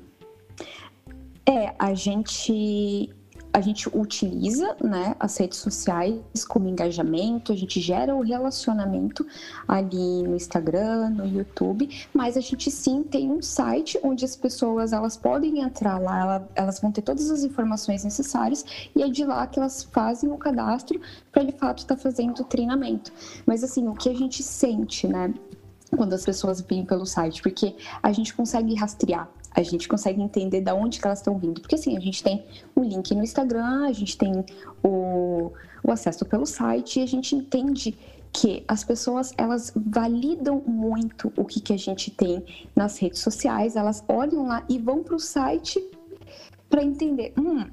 É, 1.48 1.74
a 1.80 1.96
gente 1.96 3.10
a 3.52 3.62
gente 3.62 3.90
utiliza 3.90 4.76
né, 4.84 5.16
as 5.20 5.38
redes 5.38 5.58
sociais 5.58 6.46
como 6.48 6.70
engajamento, 6.70 7.52
a 7.52 7.56
gente 7.56 7.80
gera 7.82 8.16
o 8.16 8.22
relacionamento 8.22 9.26
ali 9.68 10.24
no 10.24 10.36
Instagram, 10.36 11.10
no 11.10 11.26
YouTube, 11.26 11.90
mas 12.14 12.38
a 12.38 12.42
gente 12.42 12.70
sim 12.70 13.04
tem 13.04 13.32
um 13.32 13.42
site 13.42 14.00
onde 14.04 14.24
as 14.24 14.36
pessoas 14.36 14.94
elas 14.94 15.18
podem 15.18 15.62
entrar 15.62 15.98
lá, 15.98 16.44
elas 16.56 16.80
vão 16.80 16.92
ter 16.92 17.02
todas 17.02 17.30
as 17.32 17.44
informações 17.44 18.04
necessárias 18.04 18.64
e 18.96 19.02
é 19.02 19.10
de 19.10 19.26
lá 19.26 19.46
que 19.48 19.60
elas 19.60 19.84
fazem 19.84 20.32
o 20.32 20.38
cadastro 20.38 21.00
para 21.32 21.44
de 21.44 21.52
fato 21.54 21.80
estar 21.80 21.96
tá 21.96 22.02
fazendo 22.02 22.40
o 22.40 22.44
treinamento. 22.44 23.12
Mas 23.46 23.64
assim, 23.64 23.88
o 23.88 23.94
que 23.94 24.10
a 24.10 24.14
gente 24.14 24.44
sente, 24.44 25.08
né? 25.08 25.34
Quando 25.96 26.14
as 26.14 26.24
pessoas 26.24 26.62
vêm 26.62 26.86
pelo 26.86 27.06
site, 27.06 27.42
porque 27.42 27.76
a 28.02 28.12
gente 28.12 28.34
consegue 28.34 28.76
rastrear 28.76 29.30
a 29.52 29.64
gente 29.64 29.88
consegue 29.88 30.22
entender 30.22 30.62
da 30.62 30.76
onde 30.76 31.00
elas 31.04 31.20
estão 31.20 31.38
vindo. 31.38 31.60
Porque 31.62 31.76
assim, 31.76 31.98
a 31.98 32.00
gente 32.00 32.24
tem 32.24 32.46
o 32.76 32.82
link 32.82 33.14
no 33.14 33.24
Instagram, 33.24 33.88
a 33.88 33.92
gente 33.92 34.18
tem 34.18 34.46
o, 34.84 35.52
o 35.84 35.92
acesso 35.92 36.26
pelo 36.26 36.46
site 36.46 37.00
e 37.00 37.04
a 37.04 37.08
gente 37.08 37.36
entende 37.36 37.98
que 38.32 38.64
as 38.68 38.84
pessoas 38.84 39.34
elas 39.38 39.74
validam 39.76 40.62
muito 40.66 41.34
o 41.36 41.44
que, 41.44 41.60
que 41.60 41.74
a 41.74 41.78
gente 41.78 42.12
tem 42.12 42.46
nas 42.76 42.98
redes 43.00 43.22
sociais, 43.22 43.76
elas 43.76 44.04
olham 44.08 44.48
lá 44.48 44.64
e 44.70 44.78
vão 44.78 45.04
para 45.04 45.16
o 45.16 45.20
site 45.20 45.84
para 46.70 46.84
entender, 46.84 47.34
hum, 47.36 47.66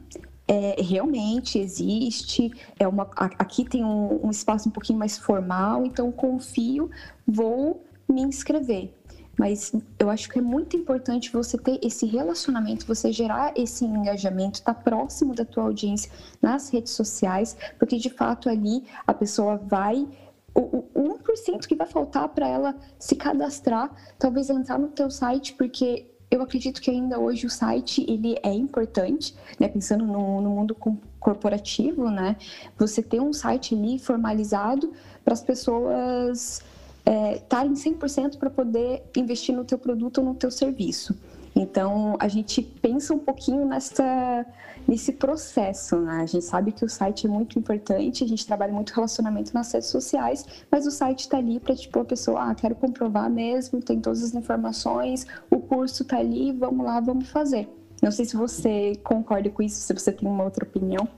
é, 0.49 0.81
realmente 0.81 1.59
existe, 1.59 2.51
é 2.79 2.89
uma, 2.89 3.07
aqui 3.15 3.65
tem 3.65 3.85
um, 3.85 4.27
um 4.27 4.31
espaço 4.31 4.71
um 4.71 4.73
pouquinho 4.73 4.99
mais 4.99 5.19
formal, 5.19 5.85
então 5.85 6.11
confio, 6.11 6.91
vou 7.27 7.85
me 8.09 8.23
inscrever. 8.23 8.93
Mas 9.39 9.73
eu 9.99 10.09
acho 10.09 10.31
que 10.31 10.39
é 10.39 10.43
muito 10.43 10.77
importante 10.77 11.31
você 11.31 11.59
ter 11.59 11.79
esse 11.83 12.07
relacionamento, 12.07 12.87
você 12.87 13.13
gerar 13.13 13.53
esse 13.55 13.85
engajamento, 13.85 14.61
estar 14.61 14.73
tá 14.73 14.81
próximo 14.81 15.35
da 15.35 15.45
tua 15.45 15.65
audiência 15.65 16.11
nas 16.41 16.71
redes 16.71 16.93
sociais, 16.93 17.57
porque 17.79 17.99
de 17.99 18.09
fato 18.09 18.49
ali 18.49 18.85
a 19.07 19.13
pessoa 19.13 19.57
vai 19.57 20.09
o, 20.55 20.85
o 20.95 21.19
1% 21.19 21.67
que 21.67 21.75
vai 21.75 21.87
faltar 21.87 22.31
para 22.31 22.49
ela 22.49 22.75
se 22.99 23.15
cadastrar, 23.15 23.91
talvez 24.19 24.49
entrar 24.49 24.79
no 24.79 24.89
teu 24.89 25.11
site, 25.11 25.53
porque 25.53 26.07
eu 26.31 26.41
acredito 26.41 26.81
que 26.81 26.91
ainda 26.91 27.19
hoje 27.19 27.47
o 27.47 27.51
site 27.51 28.05
ele 28.09 28.37
é 28.43 28.53
importante, 28.53 29.35
né? 29.61 29.69
Pensando 29.69 30.07
no, 30.07 30.41
no 30.41 30.51
mundo 30.51 30.75
corporativo, 31.21 32.11
né? 32.11 32.37
Você 32.79 33.03
ter 33.03 33.21
um 33.21 33.35
site 33.35 33.75
ali 33.75 33.99
formalizado 33.99 34.93
para 35.23 35.35
as 35.35 35.43
pessoas 35.43 36.65
estarem 37.07 37.73
é, 37.73 37.75
100% 37.75 38.39
para 38.39 38.51
poder 38.51 39.05
investir 39.17 39.55
no 39.55 39.65
teu 39.65 39.79
produto 39.79 40.19
ou 40.19 40.25
no 40.25 40.35
teu 40.35 40.51
serviço. 40.51 41.17
Então, 41.59 42.17
a 42.21 42.29
gente 42.29 42.61
pensa 42.61 43.15
um 43.15 43.19
pouquinho 43.19 43.65
nessa, 43.65 44.45
nesse 44.87 45.11
processo, 45.13 45.97
né? 45.97 46.21
A 46.21 46.27
gente 46.27 46.45
sabe 46.45 46.71
que 46.71 46.85
o 46.85 46.89
site 46.89 47.27
é 47.27 47.31
muito 47.31 47.59
importante, 47.59 48.23
a 48.23 48.29
gente 48.29 48.47
trabalha 48.47 48.75
muito 48.75 48.91
relacionamento 48.91 49.55
nas 49.55 49.73
redes 49.73 49.89
sociais, 49.89 50.45
mas 50.71 50.87
o 50.87 50.91
site 50.91 51.21
está 51.21 51.39
ali 51.39 51.59
para, 51.59 51.75
tipo, 51.75 51.99
a 51.99 52.05
pessoa, 52.05 52.51
ah, 52.51 52.55
quero 52.55 52.75
comprovar 52.75 53.31
mesmo, 53.31 53.81
tem 53.81 53.99
todas 53.99 54.23
as 54.23 54.35
informações, 54.35 55.27
o 55.51 55.59
curso 55.59 56.03
está 56.03 56.19
ali, 56.19 56.53
vamos 56.53 56.85
lá, 56.85 57.01
vamos 57.01 57.31
fazer. 57.31 57.67
Não 58.03 58.11
sei 58.11 58.27
se 58.27 58.37
você 58.37 58.93
concorda 59.03 59.49
com 59.49 59.63
isso, 59.63 59.81
se 59.81 59.95
você 59.95 60.13
tem 60.13 60.29
uma 60.29 60.45
outra 60.45 60.63
opinião. 60.63 61.09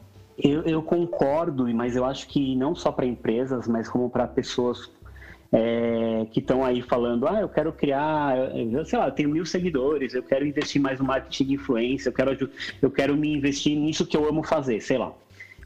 Eu, 0.40 0.62
eu 0.62 0.80
concordo, 0.80 1.66
mas 1.74 1.96
eu 1.96 2.04
acho 2.04 2.28
que 2.28 2.54
não 2.54 2.76
só 2.76 2.92
para 2.92 3.04
empresas, 3.04 3.66
mas 3.66 3.88
como 3.88 4.08
para 4.08 4.24
pessoas 4.28 4.88
é, 5.52 6.26
que 6.30 6.40
estão 6.40 6.64
aí 6.64 6.82
falando, 6.82 7.26
ah, 7.26 7.40
eu 7.40 7.48
quero 7.48 7.72
criar, 7.72 8.36
sei 8.84 8.98
lá, 8.98 9.08
eu 9.08 9.12
tenho 9.12 9.30
mil 9.30 9.46
seguidores, 9.46 10.14
eu 10.14 10.22
quero 10.22 10.46
investir 10.46 10.80
mais 10.80 10.98
no 10.98 11.06
marketing 11.06 11.44
de 11.44 11.54
influência, 11.54 12.08
eu 12.08 12.12
quero, 12.12 12.50
eu 12.82 12.90
quero 12.90 13.16
me 13.16 13.34
investir 13.34 13.76
nisso 13.76 14.06
que 14.06 14.16
eu 14.16 14.28
amo 14.28 14.42
fazer, 14.42 14.80
sei 14.80 14.98
lá. 14.98 15.12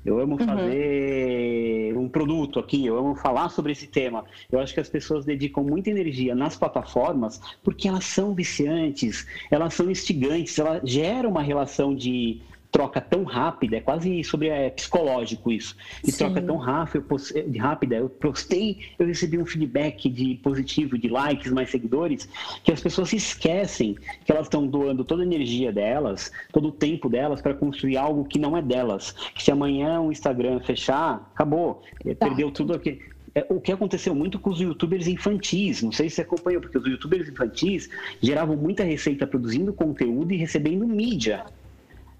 Eu 0.04 0.18
amo 0.18 0.32
uhum. 0.32 0.46
fazer 0.46 1.96
um 1.96 2.08
produto 2.08 2.58
aqui, 2.58 2.84
eu 2.84 2.98
amo 2.98 3.14
falar 3.14 3.48
sobre 3.50 3.70
esse 3.70 3.86
tema. 3.86 4.24
Eu 4.50 4.58
acho 4.58 4.74
que 4.74 4.80
as 4.80 4.88
pessoas 4.88 5.24
dedicam 5.24 5.62
muita 5.62 5.90
energia 5.90 6.34
nas 6.34 6.56
plataformas 6.56 7.40
porque 7.62 7.86
elas 7.86 8.04
são 8.04 8.34
viciantes, 8.34 9.26
elas 9.48 9.74
são 9.74 9.88
instigantes, 9.88 10.58
elas 10.58 10.80
geram 10.84 11.30
uma 11.30 11.42
relação 11.42 11.94
de 11.94 12.40
troca 12.72 13.02
tão 13.02 13.22
rápida, 13.22 13.76
é 13.76 13.80
quase 13.80 14.24
sobre 14.24 14.48
é, 14.48 14.70
psicológico 14.70 15.52
isso, 15.52 15.76
de 16.02 16.10
Sim. 16.10 16.18
troca 16.18 16.40
tão 16.40 16.56
rápida, 16.56 17.04
eu, 17.34 17.60
rápida, 17.60 17.96
eu 17.96 18.08
postei, 18.08 18.78
eu 18.98 19.06
recebi 19.06 19.36
um 19.36 19.44
feedback 19.44 20.08
de 20.08 20.36
positivo, 20.42 20.96
de 20.96 21.08
likes, 21.08 21.52
mais 21.52 21.70
seguidores, 21.70 22.26
que 22.64 22.72
as 22.72 22.80
pessoas 22.80 23.10
se 23.10 23.16
esquecem 23.16 23.94
que 24.24 24.32
elas 24.32 24.46
estão 24.46 24.66
doando 24.66 25.04
toda 25.04 25.22
a 25.22 25.26
energia 25.26 25.70
delas, 25.70 26.32
todo 26.50 26.68
o 26.68 26.72
tempo 26.72 27.10
delas 27.10 27.42
para 27.42 27.52
construir 27.52 27.98
algo 27.98 28.24
que 28.24 28.38
não 28.38 28.56
é 28.56 28.62
delas. 28.62 29.12
Que 29.34 29.42
se 29.42 29.50
amanhã 29.50 30.00
o 30.00 30.10
Instagram 30.10 30.60
fechar, 30.60 31.30
acabou, 31.34 31.82
tá. 32.18 32.26
perdeu 32.26 32.50
tudo 32.50 32.72
aqui. 32.72 33.00
É, 33.34 33.46
o 33.48 33.60
que 33.60 33.72
aconteceu 33.72 34.14
muito 34.14 34.38
com 34.38 34.50
os 34.50 34.60
youtubers 34.60 35.06
infantis, 35.06 35.82
não 35.82 35.92
sei 35.92 36.08
se 36.08 36.16
você 36.16 36.22
acompanhou, 36.22 36.60
porque 36.60 36.78
os 36.78 36.86
youtubers 36.86 37.28
infantis 37.28 37.88
geravam 38.20 38.56
muita 38.56 38.82
receita 38.82 39.26
produzindo 39.26 39.72
conteúdo 39.72 40.32
e 40.32 40.36
recebendo 40.36 40.86
mídia 40.86 41.44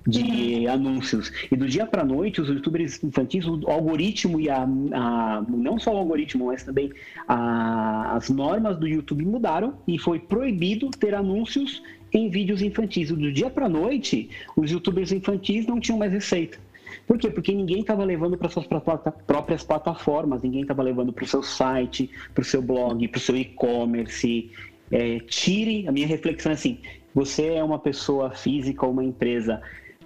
de 0.07 0.67
uhum. 0.67 0.73
anúncios. 0.73 1.33
E 1.51 1.57
do 1.57 1.67
dia 1.67 1.87
para 1.87 2.05
noite, 2.05 2.41
os 2.41 2.49
youtubers 2.49 3.03
infantis, 3.03 3.47
o 3.47 3.61
algoritmo 3.69 4.41
e 4.41 4.51
a, 4.51 4.62
a 4.62 5.45
não 5.49 5.79
só 5.79 5.95
o 5.95 5.97
algoritmo, 5.97 6.47
mas 6.47 6.62
também 6.62 6.93
a, 7.29 8.17
as 8.17 8.29
normas 8.29 8.77
do 8.79 8.87
YouTube 8.87 9.25
mudaram 9.25 9.75
e 9.87 9.99
foi 9.99 10.19
proibido 10.19 10.91
ter 10.91 11.15
anúncios 11.15 11.83
em 12.12 12.29
vídeos 12.29 12.62
infantis. 12.62 13.11
E 13.11 13.15
do 13.15 13.33
dia 13.33 13.49
para 13.49 13.69
noite, 13.69 14.29
os 14.57 14.71
youtubers 14.71 15.12
infantis 15.12 15.67
não 15.67 15.81
tinham 15.81 15.99
mais 15.99 16.12
receita. 16.12 16.59
Por 17.07 17.19
quê? 17.19 17.31
Porque 17.31 17.53
ninguém 17.53 17.81
estava 17.81 18.05
levando 18.05 18.37
para 18.37 18.49
suas 18.49 18.67
próprias 19.27 19.65
plataformas, 19.65 20.43
ninguém 20.43 20.62
estava 20.62 20.83
levando 20.83 21.12
para 21.12 21.25
o 21.25 21.27
seu 21.27 21.43
site, 21.43 22.11
para 22.35 22.43
o 22.43 22.45
seu 22.45 22.61
blog, 22.61 23.07
para 23.09 23.19
o 23.19 23.21
seu 23.21 23.37
e-commerce. 23.37 24.51
É, 24.91 25.19
tire, 25.21 25.88
a 25.88 25.93
minha 25.93 26.07
reflexão 26.07 26.53
é 26.53 26.55
assim: 26.55 26.79
você 27.15 27.55
é 27.55 27.65
uma 27.65 27.79
pessoa 27.79 28.31
física 28.31 28.85
ou 28.85 28.93
uma 28.93 29.05
empresa 29.05 29.62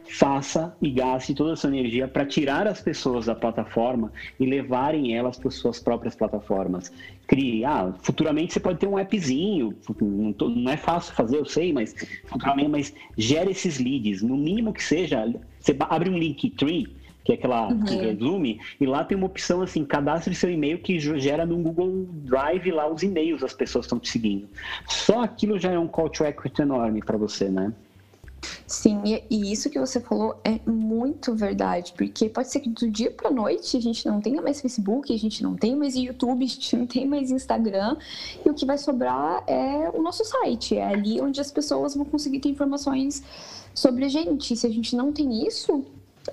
faça 0.08 0.76
e 0.80 0.90
gaste 0.90 1.34
toda 1.34 1.52
a 1.52 1.56
sua 1.56 1.70
energia 1.70 2.08
para 2.08 2.24
tirar 2.24 2.66
as 2.66 2.80
pessoas 2.80 3.26
da 3.26 3.34
plataforma 3.34 4.12
e 4.38 4.46
levarem 4.46 5.16
elas 5.16 5.38
para 5.38 5.50
suas 5.50 5.78
próprias 5.78 6.14
plataformas. 6.14 6.92
Crie, 7.26 7.64
ah, 7.64 7.92
futuramente 8.02 8.52
você 8.52 8.60
pode 8.60 8.78
ter 8.78 8.86
um 8.86 8.96
appzinho, 8.96 9.74
não, 10.00 10.32
tô, 10.32 10.48
não 10.48 10.70
é 10.70 10.76
fácil 10.76 11.14
fazer, 11.14 11.38
eu 11.38 11.44
sei, 11.44 11.72
mas 11.72 11.94
futuramente, 12.26 12.68
mas 12.68 12.94
gere 13.16 13.50
esses 13.50 13.78
leads, 13.78 14.22
no 14.22 14.36
mínimo 14.36 14.72
que 14.72 14.82
seja, 14.82 15.32
você 15.58 15.76
abre 15.80 16.08
um 16.08 16.16
Linktree, 16.16 16.88
que 17.24 17.32
é 17.32 17.34
aquela 17.34 17.66
uhum. 17.66 17.84
resume, 17.84 18.60
e 18.80 18.86
lá 18.86 19.04
tem 19.04 19.18
uma 19.18 19.26
opção 19.26 19.60
assim, 19.60 19.84
cadastre 19.84 20.32
seu 20.32 20.48
e-mail 20.48 20.78
que 20.78 21.00
gera 21.00 21.44
no 21.44 21.58
Google 21.58 22.06
Drive 22.24 22.70
lá 22.70 22.88
os 22.88 23.02
e-mails 23.02 23.40
das 23.40 23.52
pessoas 23.52 23.84
que 23.84 23.88
estão 23.88 23.98
te 23.98 24.08
seguindo. 24.08 24.48
Só 24.86 25.24
aquilo 25.24 25.58
já 25.58 25.72
é 25.72 25.78
um 25.78 25.88
call 25.88 26.08
to 26.08 26.24
action 26.24 26.62
enorme 26.62 27.02
para 27.02 27.18
você, 27.18 27.48
né? 27.48 27.72
Sim, 28.66 29.02
e 29.30 29.52
isso 29.52 29.70
que 29.70 29.78
você 29.78 30.00
falou 30.00 30.40
é 30.44 30.58
muito 30.68 31.34
verdade, 31.34 31.92
porque 31.96 32.28
pode 32.28 32.50
ser 32.50 32.60
que 32.60 32.68
do 32.68 32.90
dia 32.90 33.10
para 33.10 33.30
noite 33.30 33.76
a 33.76 33.80
gente 33.80 34.06
não 34.06 34.20
tenha 34.20 34.42
mais 34.42 34.60
Facebook, 34.60 35.12
a 35.12 35.18
gente 35.18 35.42
não 35.42 35.54
tenha 35.54 35.76
mais 35.76 35.94
YouTube, 35.94 36.44
a 36.44 36.48
gente 36.48 36.76
não 36.76 36.86
tem 36.86 37.06
mais 37.06 37.30
Instagram, 37.30 37.96
e 38.44 38.50
o 38.50 38.54
que 38.54 38.66
vai 38.66 38.76
sobrar 38.76 39.44
é 39.46 39.90
o 39.94 40.02
nosso 40.02 40.24
site, 40.24 40.76
é 40.76 40.84
ali 40.84 41.20
onde 41.20 41.40
as 41.40 41.50
pessoas 41.50 41.94
vão 41.94 42.04
conseguir 42.04 42.40
ter 42.40 42.48
informações 42.48 43.22
sobre 43.74 44.04
a 44.04 44.08
gente. 44.08 44.56
Se 44.56 44.66
a 44.66 44.70
gente 44.70 44.96
não 44.96 45.12
tem 45.12 45.46
isso, 45.46 45.84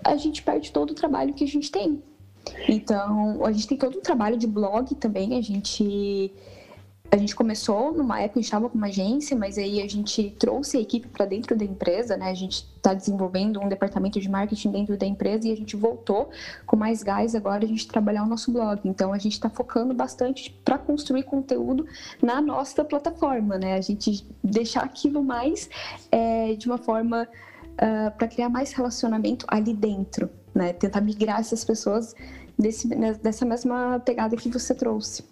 a 0.04 0.16
gente 0.16 0.42
perde 0.42 0.72
todo 0.72 0.92
o 0.92 0.96
trabalho 0.96 1.34
que 1.34 1.44
a 1.44 1.48
gente 1.48 1.72
tem. 1.72 2.02
Então, 2.68 3.46
a 3.46 3.52
gente 3.52 3.68
tem 3.68 3.78
todo 3.78 3.98
um 3.98 4.02
trabalho 4.02 4.38
de 4.38 4.48
blog 4.48 4.96
também, 4.96 5.38
a 5.38 5.42
gente 5.42 6.32
a 7.14 7.16
gente 7.16 7.36
começou 7.36 7.94
numa 7.94 8.20
época, 8.20 8.40
a 8.40 8.42
gente 8.42 8.46
estava 8.46 8.68
com 8.68 8.76
uma 8.76 8.88
agência, 8.88 9.38
mas 9.38 9.56
aí 9.60 9.80
a 9.84 9.88
gente 9.88 10.32
trouxe 10.40 10.78
a 10.78 10.82
equipe 10.82 11.08
para 11.08 11.28
dentro 11.28 11.56
da 11.56 11.64
empresa, 11.64 12.18
né? 12.18 12.32
A 12.32 12.34
gente 12.34 12.68
está 12.76 12.92
desenvolvendo 12.92 13.62
um 13.62 13.70
departamento 13.70 14.20
de 14.20 14.28
marketing 14.28 14.72
dentro 14.72 14.98
da 14.98 15.06
empresa 15.06 15.48
e 15.48 15.52
a 15.52 15.56
gente 15.56 15.76
voltou 15.76 16.32
com 16.66 16.76
mais 16.76 17.04
gás 17.04 17.36
agora 17.36 17.66
a 17.66 17.68
gente 17.68 17.88
trabalhar 17.88 18.24
o 18.24 18.26
nosso 18.26 18.52
blog. 18.52 18.82
Então 18.84 19.14
a 19.14 19.20
gente 19.20 19.34
está 19.34 19.48
focando 19.48 19.94
bastante 19.94 20.60
para 20.66 20.76
construir 20.80 21.22
conteúdo 21.22 21.86
na 22.20 22.42
nossa 22.42 22.84
plataforma, 22.84 23.60
né? 23.60 23.76
A 23.76 23.82
gente 23.82 24.26
deixar 24.44 24.82
aquilo 24.82 25.24
mais 25.24 25.70
é, 26.12 26.56
de 26.56 26.66
uma 26.66 26.80
forma 26.80 27.28
uh, 27.30 28.08
ah, 28.08 28.12
para 28.18 28.28
criar 28.28 28.50
mais 28.50 28.72
relacionamento 28.72 29.46
ali 29.48 29.76
dentro, 29.76 30.32
né? 30.52 30.74
Tentar 30.74 31.02
migrar 31.02 31.42
essas 31.42 31.64
pessoas 31.64 32.16
desse, 32.58 32.88
dessa 33.22 33.46
mesma 33.46 34.02
pegada 34.04 34.36
que 34.36 34.50
você 34.50 34.74
trouxe. 34.74 35.32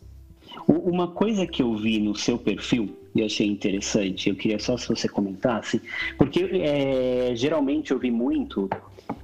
Uma 0.67 1.07
coisa 1.07 1.45
que 1.45 1.61
eu 1.61 1.75
vi 1.75 1.99
no 1.99 2.15
seu 2.15 2.37
perfil 2.37 2.95
e 3.13 3.23
achei 3.23 3.47
interessante, 3.47 4.29
eu 4.29 4.35
queria 4.35 4.59
só 4.59 4.77
se 4.77 4.87
você 4.87 5.07
comentasse, 5.07 5.81
porque 6.17 6.43
é, 6.43 7.35
geralmente 7.35 7.91
eu 7.91 7.99
vi 7.99 8.09
muito 8.09 8.69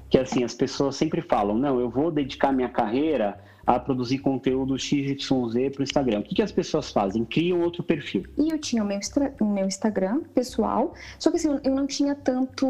que 0.09 0.17
assim 0.17 0.43
as 0.43 0.53
pessoas 0.53 0.95
sempre 0.95 1.21
falam, 1.21 1.57
não, 1.57 1.79
eu 1.79 1.89
vou 1.89 2.11
dedicar 2.11 2.51
minha 2.51 2.69
carreira 2.69 3.39
a 3.65 3.77
produzir 3.77 4.19
conteúdo 4.19 4.79
XYZ 4.79 5.73
para 5.73 5.81
o 5.81 5.83
Instagram. 5.83 6.19
O 6.19 6.23
que, 6.23 6.35
que 6.35 6.41
as 6.41 6.53
pessoas 6.53 6.89
fazem? 6.89 7.25
Criam 7.25 7.59
outro 7.59 7.83
perfil. 7.83 8.23
E 8.37 8.49
eu 8.49 8.57
tinha 8.57 8.81
o 8.81 8.87
meu, 8.87 8.97
o 9.41 9.45
meu 9.45 9.65
Instagram 9.65 10.21
pessoal, 10.33 10.93
só 11.19 11.29
que 11.29 11.35
assim, 11.35 11.59
eu 11.61 11.75
não 11.75 11.85
tinha 11.85 12.15
tanto. 12.15 12.65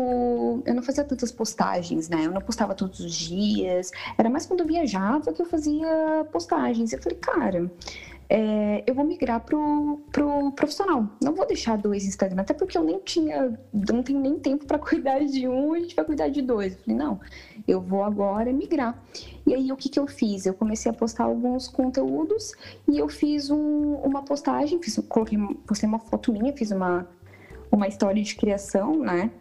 Eu 0.66 0.74
não 0.74 0.82
fazia 0.82 1.04
tantas 1.04 1.32
postagens, 1.32 2.10
né? 2.10 2.26
Eu 2.26 2.32
não 2.32 2.42
postava 2.42 2.74
todos 2.74 3.00
os 3.00 3.14
dias. 3.14 3.92
Era 4.18 4.28
mais 4.28 4.48
quando 4.48 4.62
eu 4.62 4.66
viajava 4.66 5.32
que 5.32 5.40
eu 5.40 5.46
fazia 5.46 6.26
postagens. 6.32 6.92
Eu 6.92 7.00
falei, 7.00 7.20
cara 7.20 7.72
é, 8.30 8.84
eu 8.86 8.94
vou 8.94 9.06
migrar 9.06 9.40
pro, 9.40 10.02
pro 10.12 10.52
profissional. 10.52 11.08
Não 11.24 11.34
vou 11.34 11.48
deixar 11.48 11.78
dois 11.78 12.06
Instagram, 12.06 12.42
até 12.42 12.54
porque 12.54 12.78
eu 12.78 12.84
nem 12.84 13.00
tinha, 13.00 13.58
não 13.74 14.04
tenho 14.04 14.20
nem 14.20 14.38
tempo 14.38 14.66
para 14.66 14.78
cuidar 14.80 15.20
de 15.20 15.48
um, 15.48 15.74
a 15.74 15.80
gente 15.80 15.96
vai 15.96 16.06
cuidar 16.06 16.28
de 16.28 16.42
dois. 16.42 16.74
Eu 16.74 16.80
falei, 16.80 16.98
não, 16.98 17.20
eu 17.68 17.80
vou 17.80 18.04
agora 18.04 18.52
migrar. 18.52 19.02
E 19.46 19.54
aí, 19.54 19.72
o 19.72 19.78
que, 19.78 19.88
que 19.88 20.00
eu 20.00 20.08
fiz? 20.08 20.46
Eu 20.46 20.54
comecei 20.54 20.92
a 20.92 20.94
postar 20.94 21.24
alguns 21.24 21.68
conteúdos 21.68 22.52
e 22.88 22.98
eu 22.98 23.08
fiz 23.08 23.50
um, 23.50 23.94
uma 23.96 24.22
postagem, 24.24 24.82
fiz, 24.82 25.00
coloquei, 25.08 25.38
postei 25.66 25.88
uma 25.88 26.00
foto 26.00 26.34
minha, 26.34 26.52
fiz 26.52 26.72
uma, 26.72 27.08
uma 27.72 27.88
história 27.88 28.22
de 28.22 28.36
criação, 28.36 29.00
né? 29.00 29.32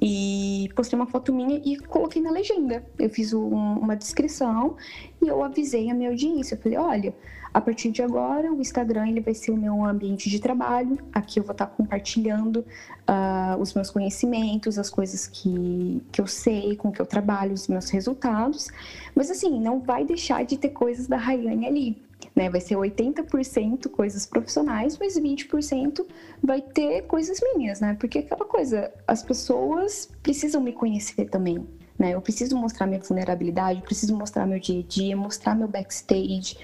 E 0.00 0.70
postei 0.74 0.98
uma 0.98 1.06
foto 1.06 1.32
minha 1.34 1.60
e 1.62 1.76
coloquei 1.76 2.22
na 2.22 2.30
legenda. 2.30 2.82
Eu 2.98 3.10
fiz 3.10 3.34
um, 3.34 3.46
uma 3.46 3.94
descrição 3.94 4.76
e 5.22 5.28
eu 5.28 5.42
avisei 5.42 5.90
a 5.90 5.94
minha 5.94 6.08
audiência. 6.08 6.54
Eu 6.54 6.60
falei, 6.60 6.78
olha, 6.78 7.14
a 7.52 7.60
partir 7.60 7.90
de 7.90 8.02
agora, 8.02 8.52
o 8.52 8.60
Instagram 8.60 9.08
ele 9.08 9.20
vai 9.20 9.34
ser 9.34 9.50
o 9.50 9.56
meu 9.56 9.84
ambiente 9.84 10.30
de 10.30 10.38
trabalho. 10.38 10.98
Aqui 11.12 11.40
eu 11.40 11.44
vou 11.44 11.52
estar 11.52 11.66
compartilhando 11.66 12.58
uh, 12.58 13.60
os 13.60 13.74
meus 13.74 13.90
conhecimentos, 13.90 14.78
as 14.78 14.88
coisas 14.88 15.26
que, 15.26 16.00
que 16.12 16.20
eu 16.20 16.26
sei, 16.26 16.76
com 16.76 16.92
que 16.92 17.00
eu 17.00 17.06
trabalho, 17.06 17.52
os 17.52 17.66
meus 17.66 17.90
resultados. 17.90 18.68
Mas 19.14 19.30
assim, 19.30 19.60
não 19.60 19.80
vai 19.80 20.04
deixar 20.04 20.44
de 20.44 20.56
ter 20.56 20.70
coisas 20.70 21.08
da 21.08 21.16
Rayane 21.16 21.66
ali. 21.66 22.02
Né? 22.36 22.48
Vai 22.48 22.60
ser 22.60 22.76
80% 22.76 23.88
coisas 23.88 24.26
profissionais, 24.26 24.96
mas 24.98 25.18
20% 25.18 26.06
vai 26.42 26.60
ter 26.60 27.02
coisas 27.02 27.40
minhas, 27.54 27.80
né? 27.80 27.96
Porque 27.98 28.18
aquela 28.18 28.44
coisa, 28.44 28.92
as 29.06 29.22
pessoas 29.22 30.08
precisam 30.22 30.60
me 30.60 30.72
conhecer 30.72 31.24
também. 31.28 31.66
Né? 31.98 32.14
Eu 32.14 32.20
preciso 32.22 32.56
mostrar 32.56 32.86
minha 32.86 33.00
vulnerabilidade, 33.00 33.82
preciso 33.82 34.16
mostrar 34.16 34.46
meu 34.46 34.58
dia 34.58 34.80
a 34.80 34.82
dia, 34.82 35.16
mostrar 35.16 35.54
meu 35.54 35.68
backstage, 35.68 36.56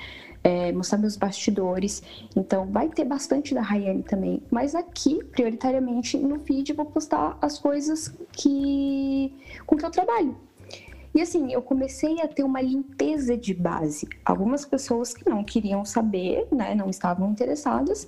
é, 0.46 0.70
mostrar 0.70 0.98
meus 0.98 1.16
bastidores. 1.16 2.00
Então, 2.36 2.66
vai 2.70 2.88
ter 2.88 3.04
bastante 3.04 3.52
da 3.52 3.60
Rayane 3.60 4.04
também. 4.04 4.40
Mas 4.48 4.76
aqui, 4.76 5.24
prioritariamente, 5.24 6.16
no 6.16 6.38
feed, 6.38 6.72
vou 6.72 6.86
postar 6.86 7.36
as 7.42 7.58
coisas 7.58 8.14
que 8.30 9.34
com 9.66 9.76
que 9.76 9.84
eu 9.84 9.90
trabalho. 9.90 10.36
E 11.12 11.20
assim, 11.20 11.52
eu 11.52 11.60
comecei 11.60 12.20
a 12.20 12.28
ter 12.28 12.44
uma 12.44 12.60
limpeza 12.60 13.36
de 13.36 13.52
base. 13.52 14.08
Algumas 14.24 14.64
pessoas 14.64 15.12
que 15.12 15.28
não 15.28 15.42
queriam 15.42 15.84
saber, 15.84 16.46
né, 16.52 16.76
não 16.76 16.90
estavam 16.90 17.30
interessadas, 17.30 18.06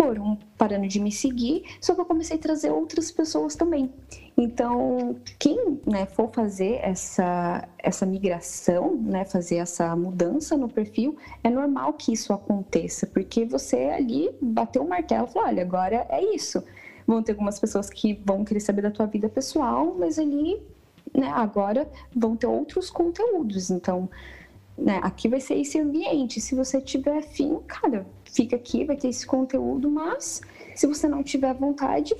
foram 0.00 0.38
parando 0.56 0.88
de 0.88 0.98
me 0.98 1.12
seguir, 1.12 1.62
só 1.78 1.94
que 1.94 2.00
eu 2.00 2.06
comecei 2.06 2.38
a 2.38 2.40
trazer 2.40 2.70
outras 2.70 3.10
pessoas 3.10 3.54
também. 3.54 3.92
Então, 4.34 5.14
quem 5.38 5.78
né, 5.86 6.06
for 6.06 6.30
fazer 6.32 6.80
essa, 6.82 7.68
essa 7.78 8.06
migração, 8.06 8.96
né, 8.96 9.26
fazer 9.26 9.56
essa 9.56 9.94
mudança 9.94 10.56
no 10.56 10.70
perfil, 10.70 11.18
é 11.44 11.50
normal 11.50 11.92
que 11.92 12.14
isso 12.14 12.32
aconteça, 12.32 13.06
porque 13.06 13.44
você 13.44 13.76
ali 13.90 14.30
bateu 14.40 14.82
o 14.82 14.88
martelo 14.88 15.26
e 15.28 15.32
falou: 15.34 15.48
olha, 15.48 15.62
agora 15.62 16.06
é 16.08 16.34
isso. 16.34 16.64
Vão 17.06 17.22
ter 17.22 17.32
algumas 17.32 17.60
pessoas 17.60 17.90
que 17.90 18.14
vão 18.24 18.42
querer 18.42 18.60
saber 18.60 18.80
da 18.80 18.90
tua 18.90 19.04
vida 19.04 19.28
pessoal, 19.28 19.94
mas 19.98 20.18
ali, 20.18 20.62
né, 21.14 21.28
agora 21.28 21.86
vão 22.16 22.34
ter 22.36 22.46
outros 22.46 22.88
conteúdos. 22.88 23.68
Então, 23.68 24.08
né, 24.80 24.98
aqui 25.02 25.28
vai 25.28 25.40
ser 25.40 25.54
esse 25.54 25.78
ambiente. 25.78 26.40
Se 26.40 26.54
você 26.54 26.80
tiver 26.80 27.22
fim, 27.22 27.58
cara, 27.66 28.06
fica 28.24 28.56
aqui, 28.56 28.84
vai 28.84 28.96
ter 28.96 29.08
esse 29.08 29.26
conteúdo, 29.26 29.90
mas 29.90 30.40
se 30.74 30.86
você 30.86 31.06
não 31.06 31.22
tiver 31.22 31.52
vontade, 31.54 32.14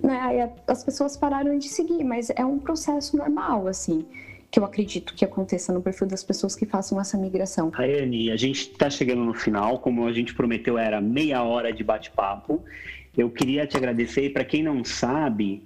né, 0.00 0.52
as 0.66 0.84
pessoas 0.84 1.16
pararam 1.16 1.58
de 1.58 1.68
seguir, 1.68 2.04
mas 2.04 2.30
é 2.30 2.44
um 2.44 2.58
processo 2.58 3.16
normal, 3.16 3.66
assim, 3.66 4.06
que 4.50 4.60
eu 4.60 4.64
acredito 4.64 5.14
que 5.14 5.24
aconteça 5.24 5.72
no 5.72 5.80
perfil 5.82 6.06
das 6.06 6.22
pessoas 6.22 6.54
que 6.54 6.66
façam 6.66 7.00
essa 7.00 7.16
migração. 7.18 7.70
Rayane, 7.70 8.30
a 8.30 8.36
gente 8.36 8.70
está 8.70 8.88
chegando 8.88 9.24
no 9.24 9.34
final, 9.34 9.78
como 9.78 10.06
a 10.06 10.12
gente 10.12 10.34
prometeu, 10.34 10.78
era 10.78 11.00
meia 11.00 11.42
hora 11.42 11.72
de 11.72 11.82
bate-papo. 11.82 12.62
Eu 13.16 13.30
queria 13.30 13.66
te 13.66 13.76
agradecer, 13.76 14.30
para 14.30 14.44
quem 14.44 14.62
não 14.62 14.84
sabe, 14.84 15.62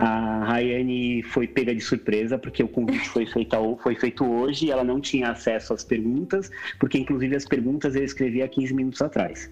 a 0.00 0.44
Rayane 0.44 1.22
foi 1.22 1.46
pega 1.46 1.74
de 1.74 1.80
surpresa, 1.82 2.38
porque 2.38 2.62
o 2.62 2.68
convite 2.68 3.06
foi 3.10 3.26
feito, 3.26 3.78
foi 3.82 3.94
feito 3.94 4.24
hoje 4.24 4.66
e 4.66 4.70
ela 4.70 4.82
não 4.82 4.98
tinha 4.98 5.28
acesso 5.28 5.74
às 5.74 5.84
perguntas, 5.84 6.50
porque 6.78 6.96
inclusive 6.96 7.36
as 7.36 7.44
perguntas 7.44 7.94
eu 7.94 8.02
escrevi 8.02 8.40
há 8.40 8.48
15 8.48 8.72
minutos 8.72 9.02
atrás. 9.02 9.50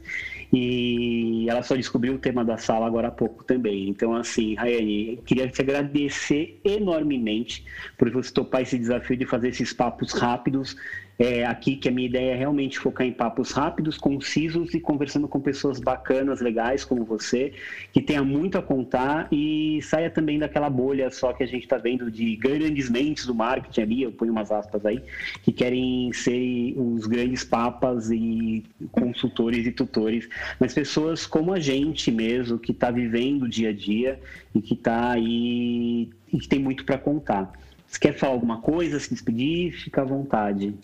E 0.51 1.47
ela 1.51 1.63
só 1.63 1.77
descobriu 1.77 2.15
o 2.15 2.19
tema 2.19 2.43
da 2.47 2.57
sala 2.57 2.87
agora 2.87 3.09
há 3.09 3.11
pouco 3.11 3.45
também. 3.45 3.91
Então, 3.91 4.15
assim, 4.15 4.55
Rayane, 4.55 5.21
queria 5.27 5.47
te 5.49 5.61
agradecer 5.61 6.59
enormemente 6.65 7.67
por 7.99 8.11
você 8.11 8.33
topar 8.33 8.63
esse 8.63 8.79
desafio 8.79 9.19
de 9.19 9.27
fazer 9.27 9.49
esses 9.49 9.75
papos 9.75 10.15
rápidos 10.15 10.75
é, 11.18 11.44
aqui 11.44 11.74
que 11.74 11.88
a 11.88 11.92
minha 11.92 12.07
ideia 12.07 12.33
é 12.33 12.37
realmente 12.37 12.78
focar 12.78 13.07
em 13.07 13.12
papos 13.12 13.50
rápidos, 13.50 13.98
concisos 13.98 14.72
e 14.72 14.81
conversando 14.81 15.26
com 15.26 15.40
pessoas 15.40 15.81
bacanas, 15.81 16.40
legais 16.40 16.85
como 16.85 17.04
você, 17.04 17.52
que 17.92 18.00
tenha 18.00 18.22
muito 18.22 18.57
a 18.57 18.62
contar 18.62 19.26
e 19.33 19.81
saia 19.83 20.09
também 20.09 20.38
daquela 20.38 20.70
bolha 20.70 21.11
só 21.11 21.33
que 21.33 21.42
a 21.42 21.46
gente 21.46 21.64
está 21.64 21.76
vendo 21.76 22.11
de 22.11 22.37
grandes 22.37 22.88
mentes 22.88 23.26
do 23.26 23.35
marketing 23.35 23.81
ali, 23.81 24.02
eu 24.02 24.12
ponho 24.12 24.31
umas 24.31 24.52
aspas 24.52 24.87
aí, 24.87 25.02
que 25.42 25.52
querem 25.52 26.12
ser 26.12 26.74
os 26.76 27.07
grandes 27.07 27.42
papas 27.42 28.11
e 28.11 28.64
consultores 28.92 29.66
e 29.66 29.72
tutores, 29.72 30.28
mas 30.61 30.72
pessoas 30.72 31.26
como 31.26 31.52
a 31.52 31.59
gente 31.59 32.12
mesmo, 32.12 32.59
que 32.59 32.70
está 32.70 32.90
vivendo 32.90 33.42
o 33.42 33.48
dia 33.48 33.70
a 33.70 33.72
dia 33.72 34.20
e 34.54 34.61
que 34.61 34.74
está 34.74 35.11
aí 35.11 36.11
e 36.33 36.38
que 36.38 36.48
tem 36.48 36.59
muito 36.59 36.85
para 36.85 36.98
contar. 36.98 37.52
Você 37.87 37.98
quer 37.98 38.12
falar 38.12 38.35
alguma 38.35 38.61
coisa, 38.61 39.00
se 39.00 39.11
despedir? 39.11 39.72
Fica 39.72 40.02
à 40.02 40.04
vontade. 40.04 40.74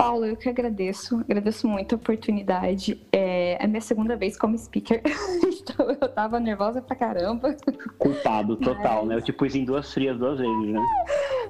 Paulo, 0.00 0.24
eu 0.24 0.34
que 0.34 0.48
agradeço, 0.48 1.18
agradeço 1.18 1.68
muito 1.68 1.94
a 1.94 1.96
oportunidade. 1.96 2.98
É 3.12 3.62
a 3.62 3.66
minha 3.66 3.82
segunda 3.82 4.16
vez 4.16 4.34
como 4.34 4.56
speaker, 4.56 5.02
então 5.44 5.90
eu 5.90 6.08
tava 6.08 6.40
nervosa 6.40 6.80
pra 6.80 6.96
caramba. 6.96 7.54
Culpado, 7.98 8.56
total, 8.56 9.00
mas... 9.00 9.08
né? 9.08 9.16
Eu 9.16 9.20
te 9.22 9.30
pus 9.30 9.54
em 9.54 9.62
duas 9.62 9.92
frias 9.92 10.16
duas 10.18 10.38
vezes, 10.38 10.68
né? 10.68 10.80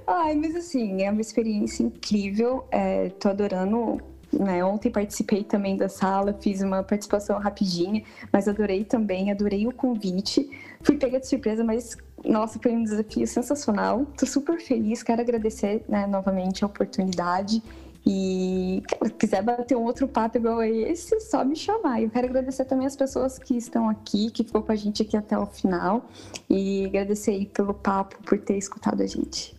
Ai, 0.04 0.34
mas 0.34 0.56
assim, 0.56 1.00
é 1.00 1.12
uma 1.12 1.20
experiência 1.20 1.84
incrível. 1.84 2.66
É, 2.72 3.10
tô 3.20 3.28
adorando 3.28 4.00
né, 4.32 4.64
ontem 4.64 4.90
participei 4.90 5.44
também 5.44 5.76
da 5.76 5.88
sala, 5.88 6.36
fiz 6.40 6.60
uma 6.60 6.82
participação 6.82 7.38
rapidinha, 7.38 8.02
mas 8.32 8.48
adorei 8.48 8.84
também, 8.84 9.30
adorei 9.30 9.68
o 9.68 9.72
convite. 9.72 10.50
Fui 10.82 10.96
pega 10.96 11.20
de 11.20 11.28
surpresa, 11.28 11.62
mas 11.62 11.96
nossa, 12.24 12.58
foi 12.60 12.72
um 12.72 12.82
desafio 12.82 13.28
sensacional. 13.28 14.04
Tô 14.18 14.26
super 14.26 14.58
feliz, 14.58 15.04
quero 15.04 15.20
agradecer 15.20 15.84
né, 15.88 16.04
novamente 16.08 16.64
a 16.64 16.66
oportunidade 16.66 17.62
E 18.06 18.82
se 19.04 19.12
quiser 19.12 19.42
bater 19.42 19.76
um 19.76 19.84
outro 19.84 20.08
papo 20.08 20.38
igual 20.38 20.62
esse, 20.62 21.20
só 21.20 21.44
me 21.44 21.54
chamar. 21.54 22.02
Eu 22.02 22.10
quero 22.10 22.28
agradecer 22.28 22.64
também 22.64 22.86
as 22.86 22.96
pessoas 22.96 23.38
que 23.38 23.56
estão 23.56 23.88
aqui, 23.88 24.30
que 24.30 24.42
ficou 24.42 24.62
com 24.62 24.72
a 24.72 24.76
gente 24.76 25.02
aqui 25.02 25.16
até 25.16 25.38
o 25.38 25.46
final. 25.46 26.08
E 26.48 26.86
agradecer 26.86 27.32
aí 27.32 27.46
pelo 27.46 27.74
papo, 27.74 28.16
por 28.24 28.38
ter 28.38 28.56
escutado 28.56 29.02
a 29.02 29.06
gente 29.06 29.54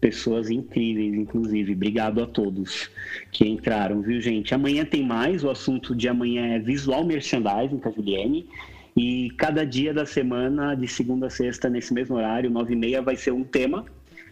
pessoas 0.00 0.48
incríveis, 0.50 1.14
inclusive. 1.14 1.72
Obrigado 1.72 2.22
a 2.22 2.26
todos 2.26 2.90
que 3.32 3.48
entraram, 3.48 4.00
viu, 4.00 4.20
gente? 4.20 4.54
Amanhã 4.54 4.84
tem 4.84 5.04
mais. 5.04 5.44
O 5.44 5.50
assunto 5.50 5.94
de 5.94 6.08
amanhã 6.08 6.54
é 6.54 6.58
visual 6.58 7.04
merchandising 7.04 7.78
com 7.78 7.88
a 7.88 7.92
Juliane. 7.92 8.48
E 8.96 9.30
cada 9.36 9.64
dia 9.64 9.94
da 9.94 10.04
semana, 10.04 10.74
de 10.74 10.88
segunda 10.88 11.26
a 11.26 11.30
sexta, 11.30 11.68
nesse 11.68 11.92
mesmo 11.94 12.16
horário, 12.16 12.50
nove 12.50 12.74
e 12.74 12.76
meia, 12.76 13.02
vai 13.02 13.16
ser 13.16 13.32
um 13.32 13.44
tema 13.44 13.84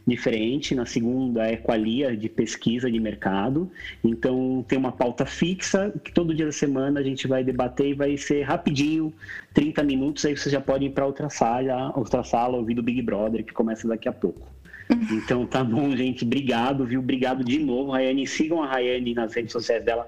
diferente. 0.06 0.74
Na 0.74 0.86
segunda 0.86 1.46
é 1.46 1.56
qualia 1.56 2.16
de 2.16 2.28
pesquisa 2.28 2.90
de 2.90 3.00
mercado. 3.00 3.70
Então 4.04 4.64
tem 4.68 4.78
uma 4.78 4.92
pauta 4.92 5.26
fixa 5.26 5.92
que 6.04 6.12
todo 6.12 6.34
dia 6.34 6.46
da 6.46 6.52
semana 6.52 7.00
a 7.00 7.02
gente 7.02 7.26
vai 7.26 7.42
debater 7.42 7.88
e 7.88 7.94
vai 7.94 8.16
ser 8.16 8.42
rapidinho, 8.42 9.12
30 9.52 9.82
minutos, 9.82 10.24
aí 10.24 10.36
você 10.36 10.48
já 10.48 10.60
pode 10.60 10.84
ir 10.84 10.90
para 10.90 11.06
outra 11.06 11.28
sala, 11.28 11.92
outra 11.96 12.22
sala, 12.22 12.56
ouvir 12.56 12.74
do 12.74 12.82
Big 12.82 13.02
Brother, 13.02 13.44
que 13.44 13.52
começa 13.52 13.88
daqui 13.88 14.08
a 14.08 14.12
pouco. 14.12 14.46
Então 15.10 15.44
tá 15.44 15.64
bom, 15.64 15.96
gente. 15.96 16.24
Obrigado, 16.24 16.84
viu? 16.86 17.00
Obrigado 17.00 17.42
de 17.42 17.58
novo, 17.58 17.90
Rayane. 17.90 18.24
Sigam 18.24 18.62
a 18.62 18.68
Rayane 18.68 19.14
nas 19.14 19.34
redes 19.34 19.50
sociais 19.50 19.84
dela, 19.84 20.06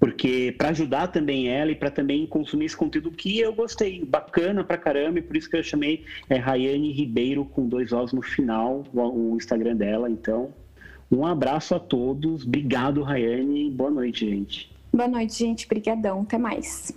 porque 0.00 0.54
para 0.56 0.70
ajudar 0.70 1.08
também 1.08 1.48
ela 1.48 1.70
e 1.70 1.74
para 1.74 1.90
também 1.90 2.26
consumir 2.26 2.64
esse 2.64 2.76
conteúdo 2.76 3.10
que 3.10 3.38
eu 3.38 3.52
gostei, 3.52 4.02
bacana 4.02 4.64
pra 4.64 4.78
caramba, 4.78 5.18
e 5.18 5.22
por 5.22 5.36
isso 5.36 5.48
que 5.48 5.56
eu 5.58 5.62
chamei 5.62 6.04
é, 6.30 6.36
Rayane 6.36 6.90
Ribeiro 6.90 7.44
com 7.44 7.68
dois 7.68 7.92
Os 7.92 8.12
no 8.14 8.22
final, 8.22 8.82
o, 8.94 9.32
o 9.32 9.36
Instagram 9.36 9.76
dela. 9.76 10.10
Então, 10.10 10.54
um 11.12 11.26
abraço 11.26 11.74
a 11.74 11.78
todos. 11.78 12.46
Obrigado, 12.46 13.02
Rayane. 13.02 13.70
Boa 13.70 13.90
noite, 13.90 14.28
gente. 14.28 14.72
Boa 14.90 15.06
noite, 15.06 15.34
gente. 15.34 15.66
Obrigadão. 15.66 16.22
Até 16.22 16.38
mais. 16.38 16.96